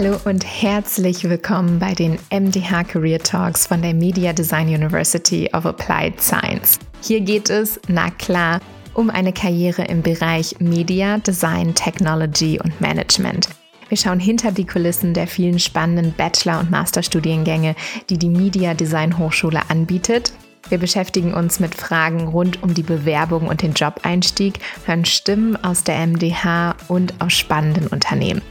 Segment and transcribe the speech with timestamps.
[0.00, 5.66] Hallo und herzlich willkommen bei den MDH Career Talks von der Media Design University of
[5.66, 6.78] Applied Science.
[7.02, 8.60] Hier geht es, na klar,
[8.94, 13.48] um eine Karriere im Bereich Media, Design, Technology und Management.
[13.88, 17.74] Wir schauen hinter die Kulissen der vielen spannenden Bachelor- und Masterstudiengänge,
[18.08, 20.32] die die Media Design Hochschule anbietet.
[20.68, 25.82] Wir beschäftigen uns mit Fragen rund um die Bewerbung und den Jobeinstieg, hören Stimmen aus
[25.82, 28.42] der MDH und aus spannenden Unternehmen.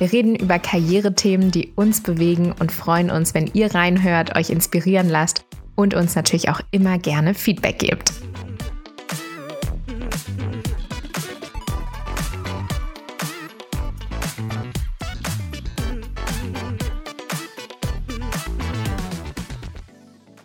[0.00, 5.10] Wir reden über Karrierethemen, die uns bewegen und freuen uns, wenn ihr reinhört, euch inspirieren
[5.10, 5.44] lasst
[5.76, 8.10] und uns natürlich auch immer gerne Feedback gebt.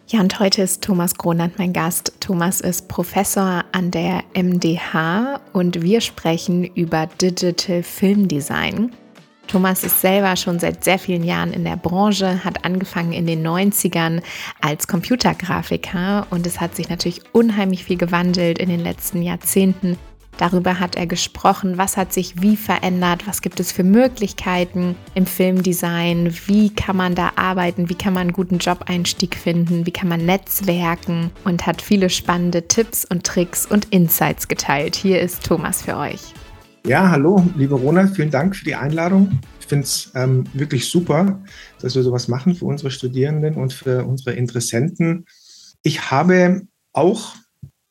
[0.07, 2.11] Ja, und heute ist Thomas Gronand mein Gast.
[2.19, 8.91] Thomas ist Professor an der MDH und wir sprechen über Digital Film Design.
[9.55, 13.41] Thomas ist selber schon seit sehr vielen Jahren in der Branche, hat angefangen in den
[13.47, 14.21] 90ern
[14.59, 19.97] als Computergrafiker und es hat sich natürlich unheimlich viel gewandelt in den letzten Jahrzehnten.
[20.37, 25.25] Darüber hat er gesprochen, was hat sich wie verändert, was gibt es für Möglichkeiten im
[25.25, 30.09] Filmdesign, wie kann man da arbeiten, wie kann man einen guten Job-Einstieg finden, wie kann
[30.09, 34.97] man netzwerken und hat viele spannende Tipps und Tricks und Insights geteilt.
[34.97, 36.33] Hier ist Thomas für euch.
[36.87, 39.39] Ja, hallo, liebe Rona, vielen Dank für die Einladung.
[39.59, 41.41] Ich finde es ähm, wirklich super,
[41.81, 45.25] dass wir sowas machen für unsere Studierenden und für unsere Interessenten.
[45.81, 47.33] Ich habe auch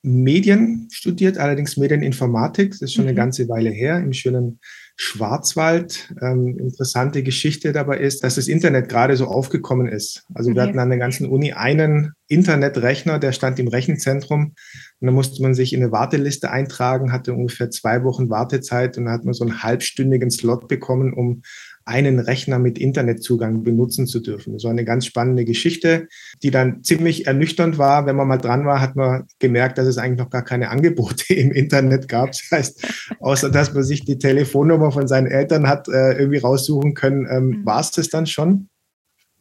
[0.03, 2.71] Medien studiert, allerdings Medieninformatik.
[2.71, 3.09] Das ist schon mhm.
[3.09, 4.61] eine ganze Weile her im schönen
[4.97, 6.15] Schwarzwald.
[6.23, 10.25] Ähm, interessante Geschichte dabei ist, dass das Internet gerade so aufgekommen ist.
[10.35, 10.57] Also okay.
[10.57, 14.55] wir hatten an der ganzen Uni einen Internetrechner, der stand im Rechenzentrum.
[15.01, 19.07] Und dann musste man sich in eine Warteliste eintragen, hatte ungefähr zwei Wochen Wartezeit und
[19.07, 21.43] dann hat man so einen halbstündigen Slot bekommen, um
[21.87, 24.55] einen Rechner mit Internetzugang benutzen zu dürfen.
[24.55, 26.09] Das war eine ganz spannende Geschichte,
[26.43, 28.07] die dann ziemlich ernüchternd war.
[28.07, 31.35] Wenn man mal dran war, hat man gemerkt, dass es eigentlich noch gar keine Angebote
[31.35, 32.29] im Internet gab.
[32.29, 32.87] Das heißt,
[33.21, 37.47] außer dass man sich die Telefonnummer von seinen Eltern hat äh, irgendwie raussuchen können, ähm,
[37.47, 37.67] mhm.
[37.67, 38.69] war es das dann schon.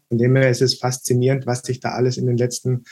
[0.10, 2.84] Von dem her ist es faszinierend, was sich da alles in den letzten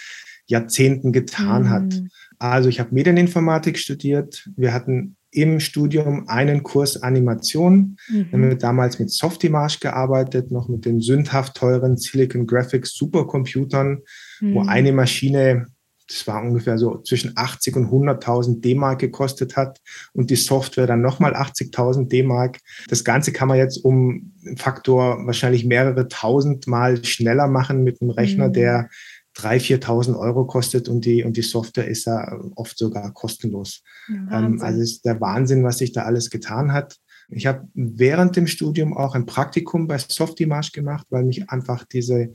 [0.48, 1.70] Jahrzehnten getan mhm.
[1.70, 2.02] hat.
[2.40, 4.50] Also ich habe Medieninformatik studiert.
[4.56, 7.98] Wir hatten im Studium einen Kurs Animation.
[8.10, 8.28] Mhm.
[8.32, 14.02] Wir haben damals mit Softimage gearbeitet, noch mit den sündhaft teuren Silicon Graphics Supercomputern,
[14.42, 14.54] mhm.
[14.54, 15.68] wo eine Maschine,
[16.08, 19.80] das war ungefähr so zwischen 80 und 100.000 D-Mark gekostet hat
[20.12, 22.60] und die Software dann nochmal 80.000 D-Mark.
[22.90, 28.12] Das Ganze kann man jetzt um Faktor wahrscheinlich mehrere tausend Mal schneller machen mit einem
[28.12, 28.54] Rechner, mhm.
[28.54, 28.90] der
[29.38, 33.84] 3.000, 4.000 Euro kostet und die, und die Software ist ja oft sogar kostenlos.
[34.08, 36.98] Ja, ähm, also ist der Wahnsinn, was sich da alles getan hat.
[37.30, 42.32] Ich habe während dem Studium auch ein Praktikum bei Softimage gemacht, weil mich einfach diese,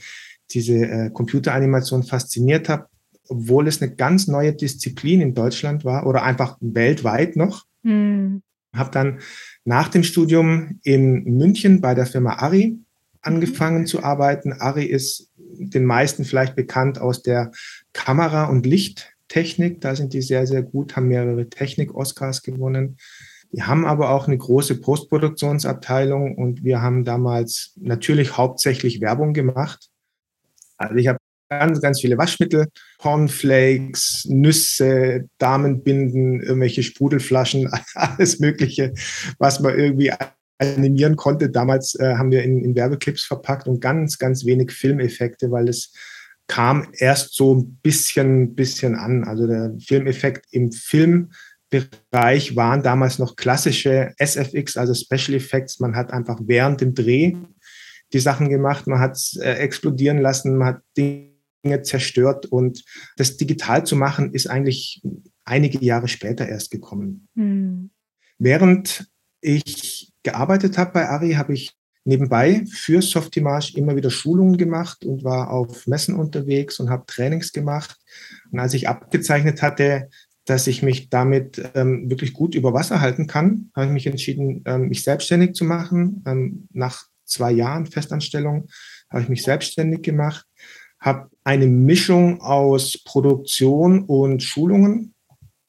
[0.51, 2.87] diese äh, Computeranimation fasziniert hat,
[3.29, 7.65] obwohl es eine ganz neue Disziplin in Deutschland war oder einfach weltweit noch.
[7.83, 8.43] Mhm.
[8.75, 9.19] Habe dann
[9.65, 12.79] nach dem Studium in München bei der Firma Ari
[13.21, 13.87] angefangen mhm.
[13.87, 14.53] zu arbeiten.
[14.53, 17.51] Ari ist den meisten vielleicht bekannt aus der
[17.93, 19.81] Kamera- und Lichttechnik.
[19.81, 22.99] Da sind die sehr, sehr gut, haben mehrere Technik-Oscars gewonnen.
[23.53, 29.89] Wir haben aber auch eine große Postproduktionsabteilung und wir haben damals natürlich hauptsächlich Werbung gemacht.
[30.77, 31.19] Also ich habe
[31.49, 32.67] ganz, ganz viele Waschmittel,
[32.99, 38.93] Cornflakes, Nüsse, Damenbinden, irgendwelche Sprudelflaschen, alles Mögliche,
[39.39, 40.13] was man irgendwie
[40.59, 41.51] animieren konnte.
[41.51, 45.93] Damals äh, haben wir in, in Werbeclips verpackt und ganz, ganz wenig Filmeffekte, weil es
[46.49, 49.25] kam erst so ein bisschen, bisschen an.
[49.25, 55.81] Also der Filmeffekt im Filmbereich waren damals noch klassische SFX, also Special Effects.
[55.81, 57.35] Man hat einfach während dem Dreh
[58.13, 62.85] die Sachen gemacht, man hat es äh, explodieren lassen, man hat Dinge zerstört und
[63.17, 65.03] das digital zu machen ist eigentlich
[65.45, 67.29] einige Jahre später erst gekommen.
[67.35, 67.91] Mhm.
[68.39, 69.11] Während
[69.41, 71.73] ich gearbeitet habe bei Ari, habe ich
[72.05, 77.53] nebenbei für Softimage immer wieder Schulungen gemacht und war auf Messen unterwegs und habe Trainings
[77.53, 77.97] gemacht.
[78.51, 80.09] Und als ich abgezeichnet hatte,
[80.45, 84.63] dass ich mich damit ähm, wirklich gut über Wasser halten kann, habe ich mich entschieden,
[84.67, 86.23] ähm, mich selbstständig zu machen.
[86.27, 88.69] Ähm, nach zwei Jahren Festanstellung
[89.11, 90.45] habe ich mich selbstständig gemacht,
[91.01, 95.15] habe eine Mischung aus Produktion und Schulungen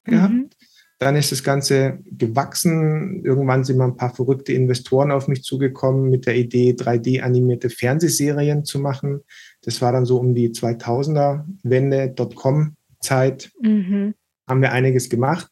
[0.06, 0.12] mhm.
[0.12, 0.57] gehabt
[1.00, 3.24] dann ist das Ganze gewachsen.
[3.24, 8.66] Irgendwann sind mal ein paar verrückte Investoren auf mich zugekommen mit der Idee, 3D-animierte Fernsehserien
[8.66, 9.22] zu machen.
[9.62, 13.52] Das war dann so um die 2000er-Wende, Dotcom-Zeit.
[13.62, 14.16] Mhm.
[14.48, 15.50] Haben wir einiges gemacht.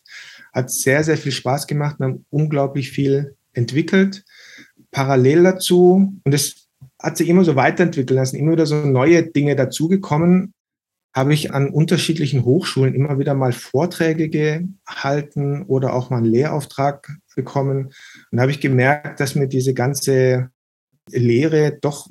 [0.51, 1.99] Hat sehr, sehr viel Spaß gemacht.
[1.99, 4.23] Wir haben unglaublich viel entwickelt.
[4.91, 6.67] Parallel dazu, und das
[6.99, 10.53] hat sich immer so weiterentwickelt, da sind immer wieder so neue Dinge dazugekommen.
[11.15, 17.09] Habe ich an unterschiedlichen Hochschulen immer wieder mal Vorträge gehalten oder auch mal einen Lehrauftrag
[17.35, 17.93] bekommen.
[18.31, 20.49] Und habe ich gemerkt, dass mir diese ganze
[21.09, 22.09] Lehre doch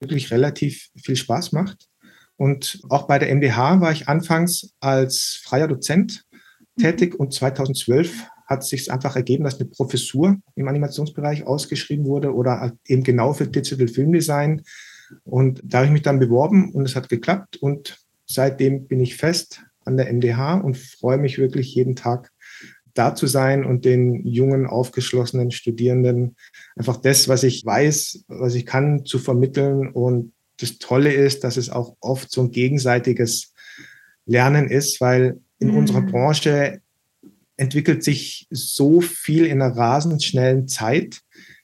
[0.00, 1.88] wirklich relativ viel Spaß macht.
[2.36, 6.24] Und auch bei der MDH war ich anfangs als freier Dozent
[6.78, 12.34] tätig und 2012 hat es sich einfach ergeben, dass eine Professur im Animationsbereich ausgeschrieben wurde
[12.34, 14.62] oder eben genau für Digital Film Design.
[15.24, 17.56] Und da habe ich mich dann beworben und es hat geklappt.
[17.56, 22.30] Und seitdem bin ich fest an der MDH und freue mich wirklich jeden Tag
[22.94, 26.36] da zu sein und den jungen, aufgeschlossenen Studierenden
[26.76, 29.88] einfach das, was ich weiß, was ich kann, zu vermitteln.
[29.88, 33.52] Und das Tolle ist, dass es auch oft so ein gegenseitiges
[34.26, 35.76] Lernen ist, weil in mhm.
[35.76, 36.80] unserer Branche
[37.56, 41.20] entwickelt sich so viel in einer rasend schnellen Zeit,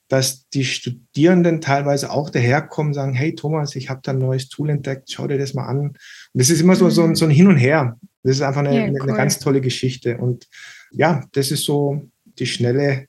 [0.09, 4.49] dass die Studierenden teilweise auch daherkommen und sagen, hey Thomas, ich habe da ein neues
[4.49, 5.95] Tool entdeckt, schau dir das mal an.
[6.35, 7.99] Das ist immer so, so, ein, so ein Hin und Her.
[8.23, 9.03] Das ist einfach eine, ja, cool.
[9.03, 10.19] eine ganz tolle Geschichte.
[10.19, 10.49] Und
[10.91, 12.03] ja, das ist so
[12.39, 13.07] die schnelle,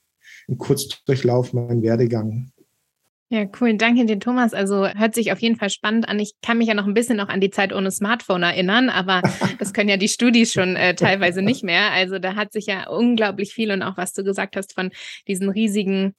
[0.48, 2.52] im Kurzdurchlauf mein Werdegang.
[3.30, 3.76] Ja, cool.
[3.76, 4.54] Danke dir, Thomas.
[4.54, 6.20] Also hört sich auf jeden Fall spannend an.
[6.20, 9.22] Ich kann mich ja noch ein bisschen noch an die Zeit ohne Smartphone erinnern, aber
[9.60, 11.92] das können ja die Studis schon äh, teilweise nicht mehr.
[11.92, 14.92] Also da hat sich ja unglaublich viel und auch was du gesagt hast von
[15.28, 16.14] diesen riesigen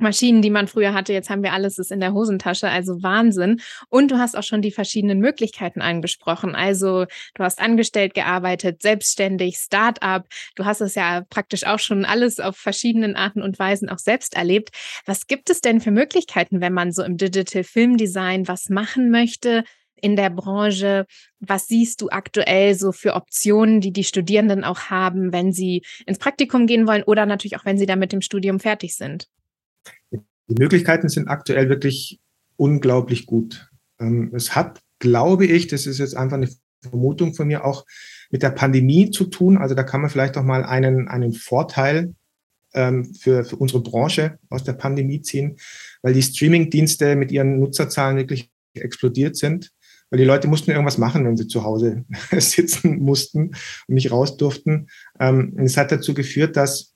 [0.00, 1.12] Maschinen, die man früher hatte.
[1.12, 3.60] Jetzt haben wir alles ist in der Hosentasche, also Wahnsinn.
[3.88, 6.54] Und du hast auch schon die verschiedenen Möglichkeiten angesprochen.
[6.54, 10.26] Also du hast angestellt gearbeitet, selbstständig, Start-up.
[10.56, 14.34] Du hast es ja praktisch auch schon alles auf verschiedenen Arten und Weisen auch selbst
[14.34, 14.70] erlebt.
[15.06, 19.10] Was gibt es denn für Möglichkeiten, wenn man so im Digital Film Design was machen
[19.10, 19.64] möchte?
[20.02, 21.06] in der Branche?
[21.40, 26.18] Was siehst du aktuell so für Optionen, die die Studierenden auch haben, wenn sie ins
[26.18, 29.28] Praktikum gehen wollen oder natürlich auch, wenn sie da mit dem Studium fertig sind?
[30.10, 32.20] Die Möglichkeiten sind aktuell wirklich
[32.56, 33.70] unglaublich gut.
[34.00, 36.50] Ähm, es hat, glaube ich, das ist jetzt einfach eine
[36.82, 37.86] Vermutung von mir, auch
[38.30, 39.58] mit der Pandemie zu tun.
[39.58, 42.14] Also da kann man vielleicht auch mal einen, einen Vorteil
[42.74, 45.56] ähm, für, für unsere Branche aus der Pandemie ziehen,
[46.02, 49.70] weil die Streaming-Dienste mit ihren Nutzerzahlen wirklich explodiert sind.
[50.10, 53.52] Weil die Leute mussten irgendwas machen, wenn sie zu Hause sitzen mussten
[53.86, 54.88] und nicht raus durften.
[55.20, 56.89] Ähm, es hat dazu geführt, dass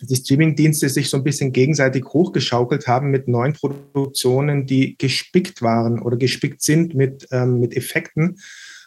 [0.00, 6.00] die Streamingdienste sich so ein bisschen gegenseitig hochgeschaukelt haben mit neuen Produktionen, die gespickt waren
[6.00, 8.38] oder gespickt sind mit, ähm, mit Effekten.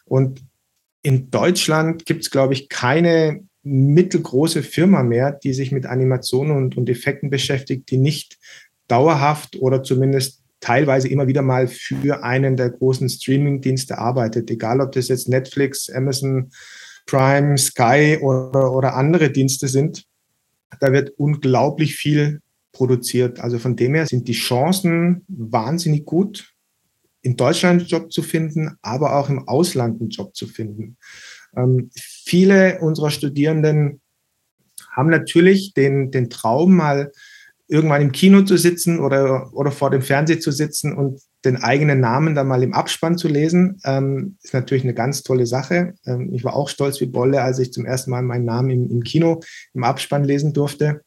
[0.05, 0.41] Und
[1.01, 6.77] in Deutschland gibt es, glaube ich, keine mittelgroße Firma mehr, die sich mit Animationen und,
[6.77, 8.37] und Effekten beschäftigt, die nicht
[8.87, 14.49] dauerhaft oder zumindest teilweise immer wieder mal für einen der großen Streaming-Dienste arbeitet.
[14.51, 16.51] Egal, ob das jetzt Netflix, Amazon,
[17.05, 20.03] Prime, Sky oder, oder andere Dienste sind.
[20.79, 23.39] Da wird unglaublich viel produziert.
[23.39, 26.53] Also von dem her sind die Chancen wahnsinnig gut,
[27.21, 30.97] in Deutschland einen Job zu finden, aber auch im Ausland einen Job zu finden.
[31.55, 34.01] Ähm, viele unserer Studierenden
[34.91, 37.11] haben natürlich den, den Traum, mal
[37.69, 41.99] irgendwann im Kino zu sitzen oder, oder vor dem Fernseher zu sitzen und den eigenen
[41.99, 45.93] Namen dann mal im Abspann zu lesen, ähm, ist natürlich eine ganz tolle Sache.
[46.05, 48.89] Ähm, ich war auch stolz wie Bolle, als ich zum ersten Mal meinen Namen im,
[48.89, 49.39] im Kino
[49.73, 51.01] im Abspann lesen durfte.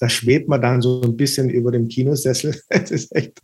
[0.00, 2.58] Da schwebt man dann so ein bisschen über dem Kinosessel.
[2.70, 3.40] Das ist echt,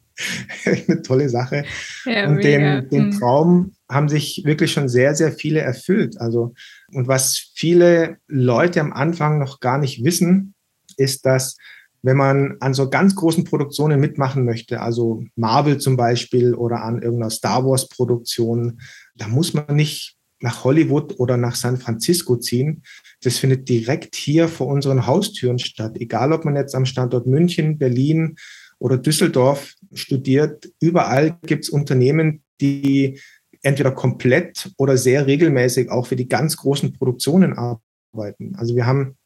[0.65, 1.65] echt eine tolle Sache.
[2.07, 3.19] Ja, und den, den hm.
[3.19, 6.19] Traum haben sich wirklich schon sehr, sehr viele erfüllt.
[6.19, 6.55] Also,
[6.93, 10.55] und was viele Leute am Anfang noch gar nicht wissen,
[10.97, 11.57] ist, dass
[12.03, 17.03] wenn man an so ganz großen Produktionen mitmachen möchte, also Marvel zum Beispiel oder an
[17.03, 18.81] irgendeiner Star Wars Produktion,
[19.17, 22.83] da muss man nicht nach Hollywood oder nach San Francisco ziehen.
[23.23, 25.97] Das findet direkt hier vor unseren Haustüren statt.
[25.99, 28.37] Egal, ob man jetzt am Standort München, Berlin
[28.79, 33.21] oder Düsseldorf studiert, überall gibt es Unternehmen, die
[33.63, 38.55] entweder komplett oder sehr regelmäßig auch für die ganz großen Produktionen arbeiten.
[38.57, 39.19] Also wir haben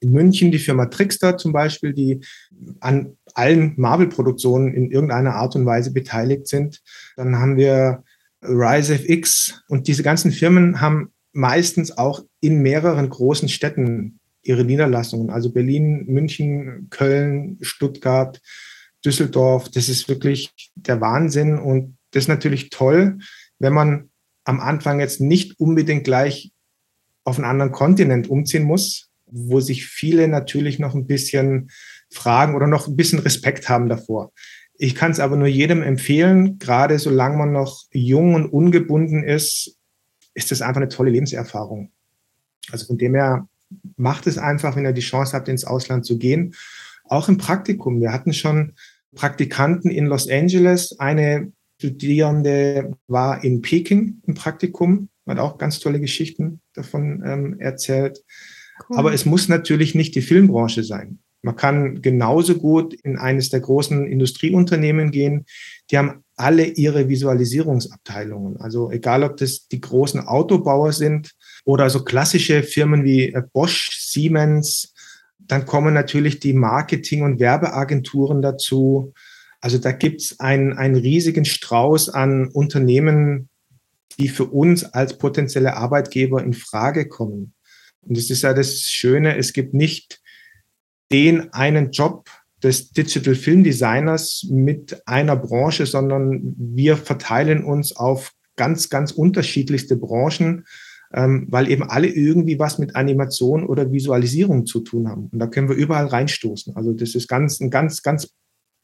[0.00, 2.20] in München die Firma Trickster zum Beispiel, die
[2.80, 6.80] an allen Marvel-Produktionen in irgendeiner Art und Weise beteiligt sind.
[7.16, 8.02] Dann haben wir
[8.42, 15.30] Rise FX und diese ganzen Firmen haben meistens auch in mehreren großen Städten ihre Niederlassungen.
[15.30, 18.40] Also Berlin, München, Köln, Stuttgart,
[19.04, 19.68] Düsseldorf.
[19.68, 23.18] Das ist wirklich der Wahnsinn und das ist natürlich toll,
[23.58, 24.10] wenn man
[24.44, 26.52] am Anfang jetzt nicht unbedingt gleich
[27.24, 31.70] auf einen anderen Kontinent umziehen muss, wo sich viele natürlich noch ein bisschen
[32.10, 34.32] fragen oder noch ein bisschen Respekt haben davor.
[34.74, 39.76] Ich kann es aber nur jedem empfehlen, gerade solange man noch jung und ungebunden ist,
[40.34, 41.92] ist das einfach eine tolle Lebenserfahrung.
[42.70, 43.46] Also von dem her
[43.96, 46.54] macht es einfach, wenn ihr die Chance habt, ins Ausland zu gehen.
[47.04, 48.00] Auch im Praktikum.
[48.00, 48.74] Wir hatten schon
[49.14, 50.98] Praktikanten in Los Angeles.
[50.98, 58.22] Eine Studierende war in Peking im Praktikum, hat auch ganz tolle Geschichten davon ähm, erzählt.
[58.88, 58.98] Cool.
[58.98, 61.18] Aber es muss natürlich nicht die Filmbranche sein.
[61.42, 65.46] Man kann genauso gut in eines der großen Industrieunternehmen gehen.
[65.90, 68.58] Die haben alle ihre Visualisierungsabteilungen.
[68.58, 71.32] Also egal, ob das die großen Autobauer sind
[71.64, 74.94] oder so klassische Firmen wie äh, Bosch, Siemens.
[75.38, 79.12] Dann kommen natürlich die Marketing- und Werbeagenturen dazu.
[79.60, 83.48] Also da gibt es einen, einen riesigen Strauß an Unternehmen,
[84.18, 87.54] die für uns als potenzielle Arbeitgeber in Frage kommen.
[88.02, 90.20] Und das ist ja das Schöne, es gibt nicht
[91.12, 92.28] den einen Job
[92.62, 99.96] des Digital Film Designers mit einer Branche, sondern wir verteilen uns auf ganz, ganz unterschiedlichste
[99.96, 100.66] Branchen,
[101.12, 105.28] ähm, weil eben alle irgendwie was mit Animation oder Visualisierung zu tun haben.
[105.32, 106.76] Und da können wir überall reinstoßen.
[106.76, 108.28] Also das ist ganz, ein ganz, ganz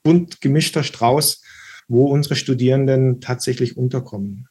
[0.02, 1.42] bunt gemischter Strauß,
[1.88, 4.49] wo unsere Studierenden tatsächlich unterkommen.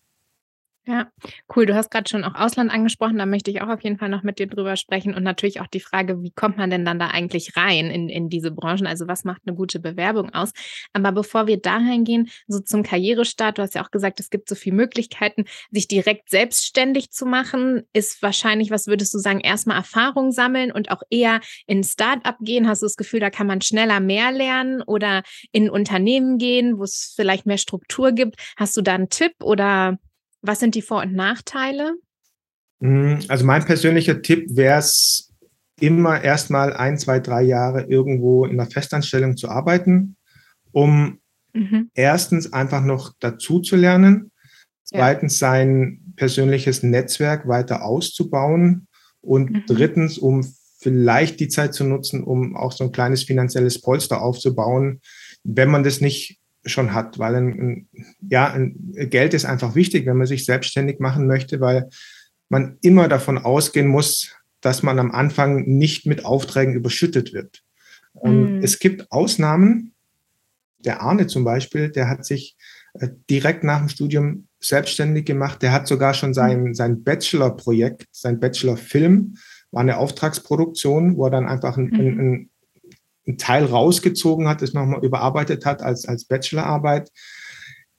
[0.87, 1.07] Ja,
[1.55, 1.65] cool.
[1.65, 3.17] Du hast gerade schon auch Ausland angesprochen.
[3.17, 5.15] Da möchte ich auch auf jeden Fall noch mit dir drüber sprechen.
[5.15, 8.29] Und natürlich auch die Frage, wie kommt man denn dann da eigentlich rein in, in
[8.29, 8.85] diese Branchen?
[8.85, 10.51] Also was macht eine gute Bewerbung aus?
[10.93, 14.47] Aber bevor wir dahin gehen, so zum Karrierestart, du hast ja auch gesagt, es gibt
[14.47, 19.77] so viele Möglichkeiten, sich direkt selbstständig zu machen, ist wahrscheinlich, was würdest du sagen, erstmal
[19.77, 22.67] Erfahrung sammeln und auch eher in Start-up gehen?
[22.67, 26.83] Hast du das Gefühl, da kann man schneller mehr lernen oder in Unternehmen gehen, wo
[26.83, 28.35] es vielleicht mehr Struktur gibt?
[28.55, 29.97] Hast du da einen Tipp oder
[30.45, 31.95] was sind die Vor- und Nachteile?
[32.79, 35.25] Mm, also mein persönlicher Tipp wäre es,
[35.79, 40.15] immer erstmal ein, zwei, drei Jahre irgendwo in einer Festanstellung zu arbeiten,
[40.71, 41.19] um
[41.53, 41.89] mhm.
[41.93, 44.31] erstens einfach noch dazu zu lernen,
[44.83, 45.49] zweitens ja.
[45.49, 48.87] sein persönliches Netzwerk weiter auszubauen
[49.21, 49.63] und mhm.
[49.67, 50.47] drittens, um
[50.79, 55.01] vielleicht die Zeit zu nutzen, um auch so ein kleines finanzielles Polster aufzubauen,
[55.43, 57.87] wenn man das nicht schon hat, weil ein,
[58.21, 58.75] ja, ein
[59.09, 61.89] Geld ist einfach wichtig, wenn man sich selbstständig machen möchte, weil
[62.49, 67.61] man immer davon ausgehen muss, dass man am Anfang nicht mit Aufträgen überschüttet wird.
[68.23, 68.61] Mhm.
[68.63, 69.91] es gibt Ausnahmen.
[70.79, 72.55] Der Arne zum Beispiel, der hat sich
[72.93, 75.61] äh, direkt nach dem Studium selbstständig gemacht.
[75.61, 76.73] Der hat sogar schon sein, mhm.
[76.73, 79.35] sein Bachelor-Projekt, sein Bachelor-Film,
[79.71, 82.49] war eine Auftragsproduktion, wo er dann einfach ein, ein, ein
[83.27, 87.09] einen Teil rausgezogen hat, das nochmal überarbeitet hat als, als Bachelorarbeit.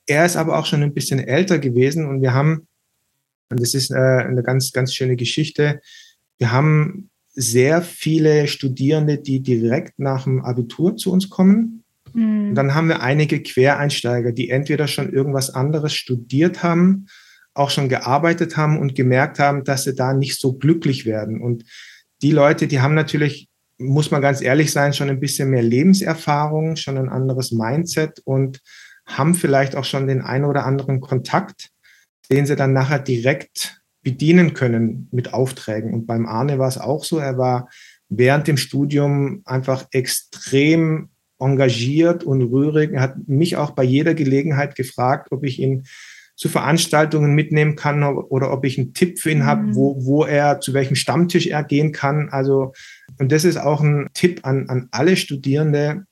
[0.07, 2.69] Er ist aber auch schon ein bisschen älter gewesen und wir haben,
[3.51, 5.81] und das ist äh, eine ganz, ganz schöne Geschichte,
[6.39, 11.85] wir haben sehr viele Studierende, die direkt nach dem Abitur zu uns kommen.
[12.13, 12.51] Mhm.
[12.51, 17.07] Und dann haben wir einige Quereinsteiger, die entweder schon irgendwas anderes studiert haben,
[17.53, 21.41] auch schon gearbeitet haben und gemerkt haben, dass sie da nicht so glücklich werden.
[21.41, 21.65] Und
[22.23, 26.77] die Leute, die haben natürlich muss man ganz ehrlich sein, schon ein bisschen mehr Lebenserfahrung,
[26.77, 28.61] schon ein anderes Mindset und
[29.07, 31.71] haben vielleicht auch schon den einen oder anderen Kontakt,
[32.31, 35.93] den sie dann nachher direkt bedienen können mit Aufträgen.
[35.93, 37.69] Und beim Arne war es auch so, er war
[38.09, 42.93] während dem Studium einfach extrem engagiert und rührig.
[42.93, 45.87] Er hat mich auch bei jeder Gelegenheit gefragt, ob ich ihn
[46.37, 49.47] zu Veranstaltungen mitnehmen kann oder ob ich einen Tipp für ihn mhm.
[49.47, 52.29] habe, wo, wo er, zu welchem Stammtisch er gehen kann.
[52.29, 52.73] Also,
[53.19, 56.05] und das ist auch ein Tipp an, an alle Studierende.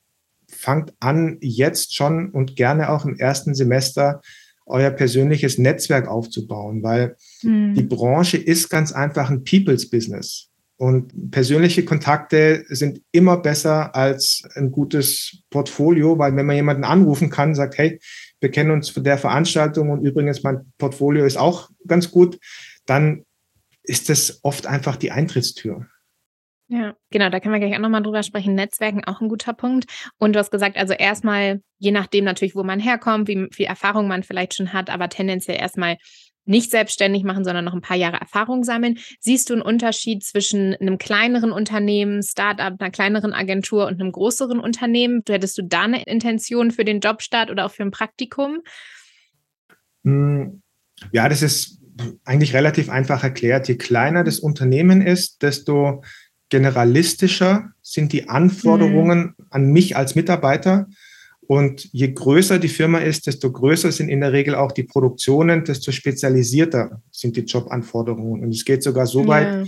[0.49, 4.21] Fangt an, jetzt schon und gerne auch im ersten Semester
[4.65, 7.75] euer persönliches Netzwerk aufzubauen, weil mhm.
[7.75, 10.49] die Branche ist ganz einfach ein People's Business.
[10.77, 17.29] Und persönliche Kontakte sind immer besser als ein gutes Portfolio, weil wenn man jemanden anrufen
[17.29, 17.99] kann, sagt, hey,
[18.39, 22.39] wir kennen uns von der Veranstaltung und übrigens mein Portfolio ist auch ganz gut,
[22.85, 23.25] dann
[23.83, 25.87] ist das oft einfach die Eintrittstür.
[26.67, 28.55] Ja, genau, da können wir gleich auch nochmal drüber sprechen.
[28.55, 29.85] Netzwerken auch ein guter Punkt.
[30.17, 34.07] Und du hast gesagt, also erstmal, je nachdem natürlich, wo man herkommt, wie viel Erfahrung
[34.07, 35.97] man vielleicht schon hat, aber tendenziell erstmal
[36.45, 38.97] nicht selbstständig machen, sondern noch ein paar Jahre Erfahrung sammeln.
[39.19, 44.59] Siehst du einen Unterschied zwischen einem kleineren Unternehmen, Startup, einer kleineren Agentur und einem größeren
[44.59, 45.23] Unternehmen?
[45.27, 48.61] Hättest du da eine Intention für den Jobstart oder auch für ein Praktikum?
[50.03, 50.61] Hm,
[51.11, 51.79] ja, das ist
[52.25, 53.67] eigentlich relativ einfach erklärt.
[53.67, 56.03] Je kleiner das Unternehmen ist, desto
[56.49, 59.45] generalistischer sind die Anforderungen mhm.
[59.49, 60.87] an mich als Mitarbeiter
[61.47, 65.63] und je größer die Firma ist, desto größer sind in der Regel auch die Produktionen,
[65.63, 68.43] desto spezialisierter sind die Jobanforderungen.
[68.43, 69.63] Und es geht sogar so weit, ja.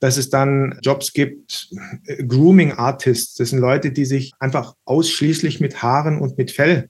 [0.00, 1.68] dass es dann Jobs gibt,
[2.06, 3.34] äh, Grooming Artists.
[3.34, 6.88] Das sind Leute, die sich einfach ausschließlich mit Haaren und mit Fell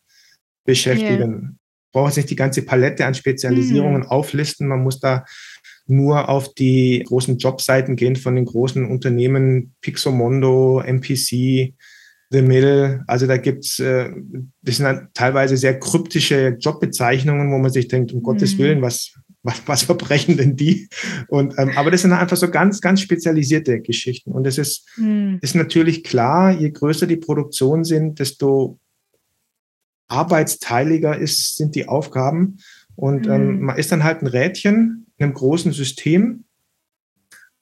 [0.65, 1.43] beschäftigen.
[1.43, 1.51] Ja.
[1.93, 4.09] Braucht nicht die ganze Palette an Spezialisierungen mhm.
[4.09, 4.69] auflisten.
[4.69, 5.25] Man muss da
[5.87, 11.75] nur auf die großen Jobseiten gehen von den großen Unternehmen Pixomondo, MPC,
[12.31, 13.03] the Middle.
[13.07, 14.11] Also da gibt's, äh,
[14.63, 18.23] das sind dann teilweise sehr kryptische Jobbezeichnungen, wo man sich denkt, um mhm.
[18.23, 20.89] Gottes Willen, was, was, was verbrechen denn die?
[21.29, 24.33] Und, ähm, aber das sind einfach so ganz, ganz spezialisierte Geschichten.
[24.33, 25.39] Und es ist, mhm.
[25.43, 28.79] ist natürlich klar, je größer die Produktionen sind, desto
[30.09, 32.59] arbeitsteiliger ist, sind die Aufgaben.
[32.97, 33.65] Und ähm, mhm.
[33.67, 36.45] man ist dann halt ein Rädchen in einem großen System,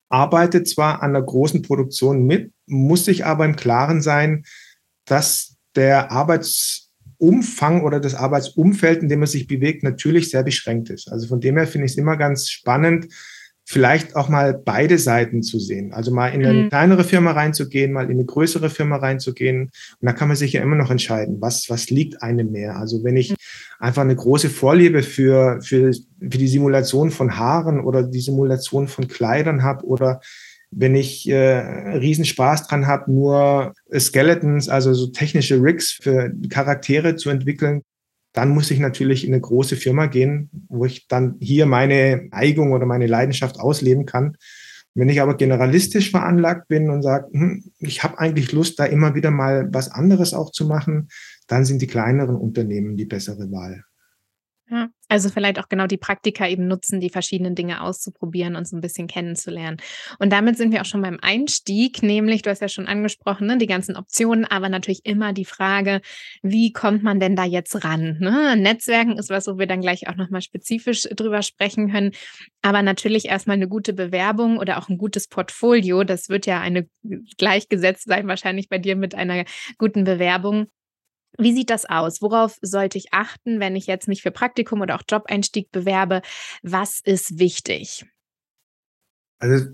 [0.08, 4.44] arbeitet zwar an einer großen Produktion mit, muss sich aber im Klaren sein,
[5.04, 11.10] dass der Arbeitsumfang oder das Arbeitsumfeld, in dem man sich bewegt, natürlich sehr beschränkt ist.
[11.10, 13.08] Also von dem her finde ich es immer ganz spannend,
[13.70, 15.92] vielleicht auch mal beide Seiten zu sehen.
[15.92, 16.68] Also mal in eine mhm.
[16.70, 19.64] kleinere Firma reinzugehen, mal in eine größere Firma reinzugehen.
[19.64, 19.70] Und
[20.00, 22.76] da kann man sich ja immer noch entscheiden, was, was liegt einem mehr.
[22.76, 23.36] Also wenn ich mhm.
[23.78, 29.06] einfach eine große Vorliebe für, für, für die Simulation von Haaren oder die Simulation von
[29.06, 30.22] Kleidern habe oder
[30.70, 31.36] wenn ich äh,
[31.98, 37.82] riesen Spaß dran habe, nur Skeletons, also so technische Rigs für Charaktere zu entwickeln,
[38.38, 42.70] dann muss ich natürlich in eine große Firma gehen, wo ich dann hier meine Eigung
[42.70, 44.36] oder meine Leidenschaft ausleben kann.
[44.94, 49.16] Wenn ich aber generalistisch veranlagt bin und sage, hm, ich habe eigentlich Lust, da immer
[49.16, 51.08] wieder mal was anderes auch zu machen,
[51.48, 53.82] dann sind die kleineren Unternehmen die bessere Wahl.
[54.70, 58.76] Ja, also vielleicht auch genau die Praktika eben nutzen, die verschiedenen Dinge auszuprobieren und so
[58.76, 59.78] ein bisschen kennenzulernen.
[60.18, 63.56] Und damit sind wir auch schon beim Einstieg, nämlich, du hast ja schon angesprochen, ne,
[63.56, 66.02] die ganzen Optionen, aber natürlich immer die Frage,
[66.42, 68.18] wie kommt man denn da jetzt ran?
[68.20, 68.56] Ne?
[68.56, 72.12] Netzwerken ist was, wo wir dann gleich auch nochmal spezifisch drüber sprechen können.
[72.60, 76.04] Aber natürlich erstmal eine gute Bewerbung oder auch ein gutes Portfolio.
[76.04, 76.86] Das wird ja eine
[77.38, 79.46] gleichgesetzt sein, wahrscheinlich bei dir mit einer
[79.78, 80.66] guten Bewerbung.
[81.38, 82.20] Wie sieht das aus?
[82.20, 86.22] Worauf sollte ich achten, wenn ich jetzt mich für Praktikum oder auch Jobeinstieg bewerbe?
[86.62, 88.04] Was ist wichtig?
[89.38, 89.66] Also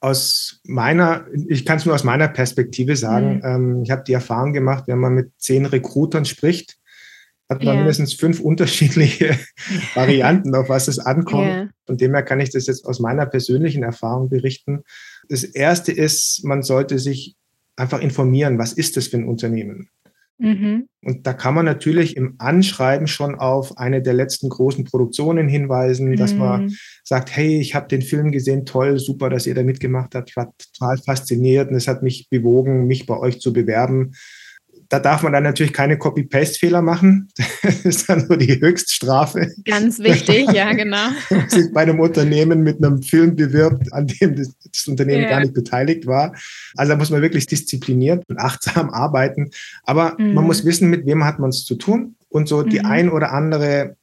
[0.00, 3.42] aus meiner, ich kann es nur aus meiner Perspektive sagen, mhm.
[3.44, 6.78] ähm, ich habe die Erfahrung gemacht, wenn man mit zehn Recruitern spricht,
[7.50, 7.76] hat man yeah.
[7.78, 9.36] mindestens fünf unterschiedliche
[9.94, 11.48] Varianten, auf was es ankommt.
[11.48, 11.68] Yeah.
[11.84, 14.84] Von dem her kann ich das jetzt aus meiner persönlichen Erfahrung berichten.
[15.28, 17.34] Das erste ist, man sollte sich
[17.76, 19.90] einfach informieren, was ist das für ein Unternehmen?
[20.40, 20.88] Mhm.
[21.02, 26.08] Und da kann man natürlich im Anschreiben schon auf eine der letzten großen Produktionen hinweisen,
[26.08, 26.16] mhm.
[26.16, 26.76] dass man mhm.
[27.04, 30.30] sagt, hey, ich habe den Film gesehen, toll, super, dass ihr da mitgemacht habt.
[30.30, 34.12] Ich war total fasziniert und es hat mich bewogen, mich bei euch zu bewerben.
[34.90, 37.28] Da darf man dann natürlich keine Copy-Paste-Fehler machen.
[37.62, 39.52] Das ist dann nur die Höchststrafe.
[39.64, 41.08] Ganz wichtig, ja, genau.
[41.48, 45.30] sich bei einem Unternehmen mit einem Film bewirbt, an dem das, das Unternehmen ja.
[45.30, 46.34] gar nicht beteiligt war.
[46.76, 49.50] Also da muss man wirklich diszipliniert und achtsam arbeiten.
[49.84, 50.34] Aber mhm.
[50.34, 52.16] man muss wissen, mit wem hat man es zu tun.
[52.28, 52.86] Und so die mhm.
[52.86, 53.96] ein oder andere,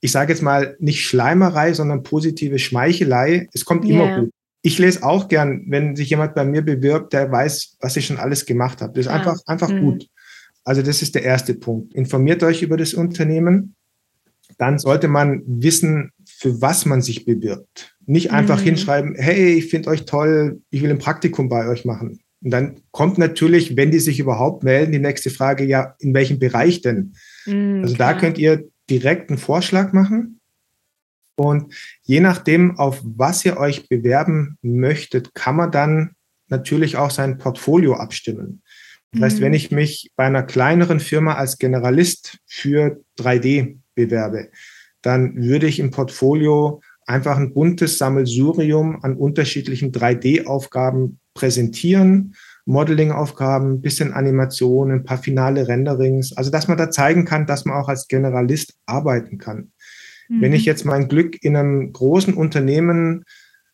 [0.00, 4.20] ich sage jetzt mal nicht Schleimerei, sondern positive Schmeichelei, es kommt immer yeah.
[4.20, 4.30] gut
[4.62, 8.18] ich lese auch gern, wenn sich jemand bei mir bewirbt, der weiß, was ich schon
[8.18, 8.92] alles gemacht habe.
[8.92, 9.14] Das ist ah.
[9.14, 9.80] einfach, einfach mhm.
[9.80, 10.08] gut.
[10.68, 11.94] Also das ist der erste Punkt.
[11.94, 13.74] Informiert euch über das Unternehmen.
[14.58, 17.96] Dann sollte man wissen, für was man sich bewirbt.
[18.04, 18.64] Nicht einfach mhm.
[18.64, 22.20] hinschreiben, hey, ich finde euch toll, ich will ein Praktikum bei euch machen.
[22.42, 26.38] Und dann kommt natürlich, wenn die sich überhaupt melden, die nächste Frage, ja, in welchem
[26.38, 27.14] Bereich denn?
[27.46, 30.38] Mhm, also da könnt ihr direkt einen Vorschlag machen.
[31.34, 36.10] Und je nachdem, auf was ihr euch bewerben möchtet, kann man dann
[36.48, 38.60] natürlich auch sein Portfolio abstimmen.
[39.12, 39.56] Das heißt, wenn mhm.
[39.56, 44.50] ich mich bei einer kleineren Firma als Generalist für 3D bewerbe,
[45.02, 52.34] dann würde ich im Portfolio einfach ein buntes Sammelsurium an unterschiedlichen 3D-Aufgaben präsentieren,
[52.66, 57.76] Modeling-Aufgaben, bisschen Animation, ein paar finale Renderings, also dass man da zeigen kann, dass man
[57.76, 59.72] auch als Generalist arbeiten kann.
[60.28, 60.42] Mhm.
[60.42, 63.24] Wenn ich jetzt mein Glück in einem großen Unternehmen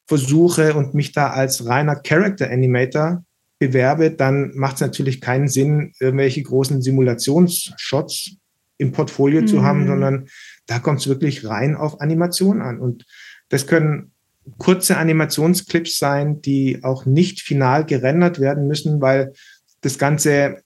[0.07, 3.25] versuche und mich da als reiner Character Animator
[3.68, 8.37] bewerbe, dann macht es natürlich keinen Sinn, irgendwelche großen Simulationsshots
[8.79, 9.46] im Portfolio mhm.
[9.46, 9.88] zu haben, mhm.
[9.88, 10.29] sondern
[10.66, 12.81] da kommt es wirklich rein auf Animation an.
[12.81, 13.05] Und
[13.48, 14.12] das können
[14.59, 19.33] kurze Animationsclips sein, die auch nicht final gerendert werden müssen, weil
[19.81, 20.62] das ganze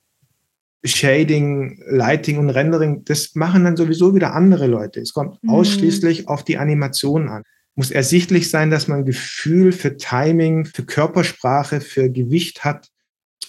[0.85, 5.01] Shading, Lighting und Rendering, das machen dann sowieso wieder andere Leute.
[5.01, 5.51] Es kommt mhm.
[5.51, 7.43] ausschließlich auf die Animation an
[7.79, 12.89] muss ersichtlich sein, dass man Gefühl für Timing, für Körpersprache, für Gewicht hat.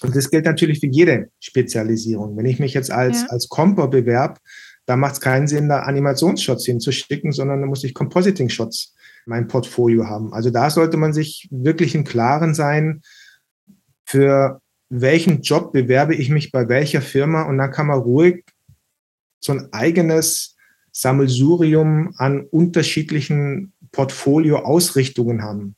[0.01, 2.37] Und das gilt natürlich für jede Spezialisierung.
[2.37, 3.27] Wenn ich mich jetzt als, ja.
[3.29, 4.39] als Compo bewerbe,
[4.85, 8.93] da macht es keinen Sinn, da Animationsshots hinzuschicken, sondern da muss ich Compositing-Shots
[9.25, 10.31] mein Portfolio haben.
[10.31, 13.01] Also da sollte man sich wirklich im Klaren sein,
[14.05, 18.45] für welchen Job bewerbe ich mich bei welcher Firma und dann kann man ruhig
[19.39, 20.55] so ein eigenes
[20.91, 25.75] Sammelsurium an unterschiedlichen Portfolio-Ausrichtungen haben.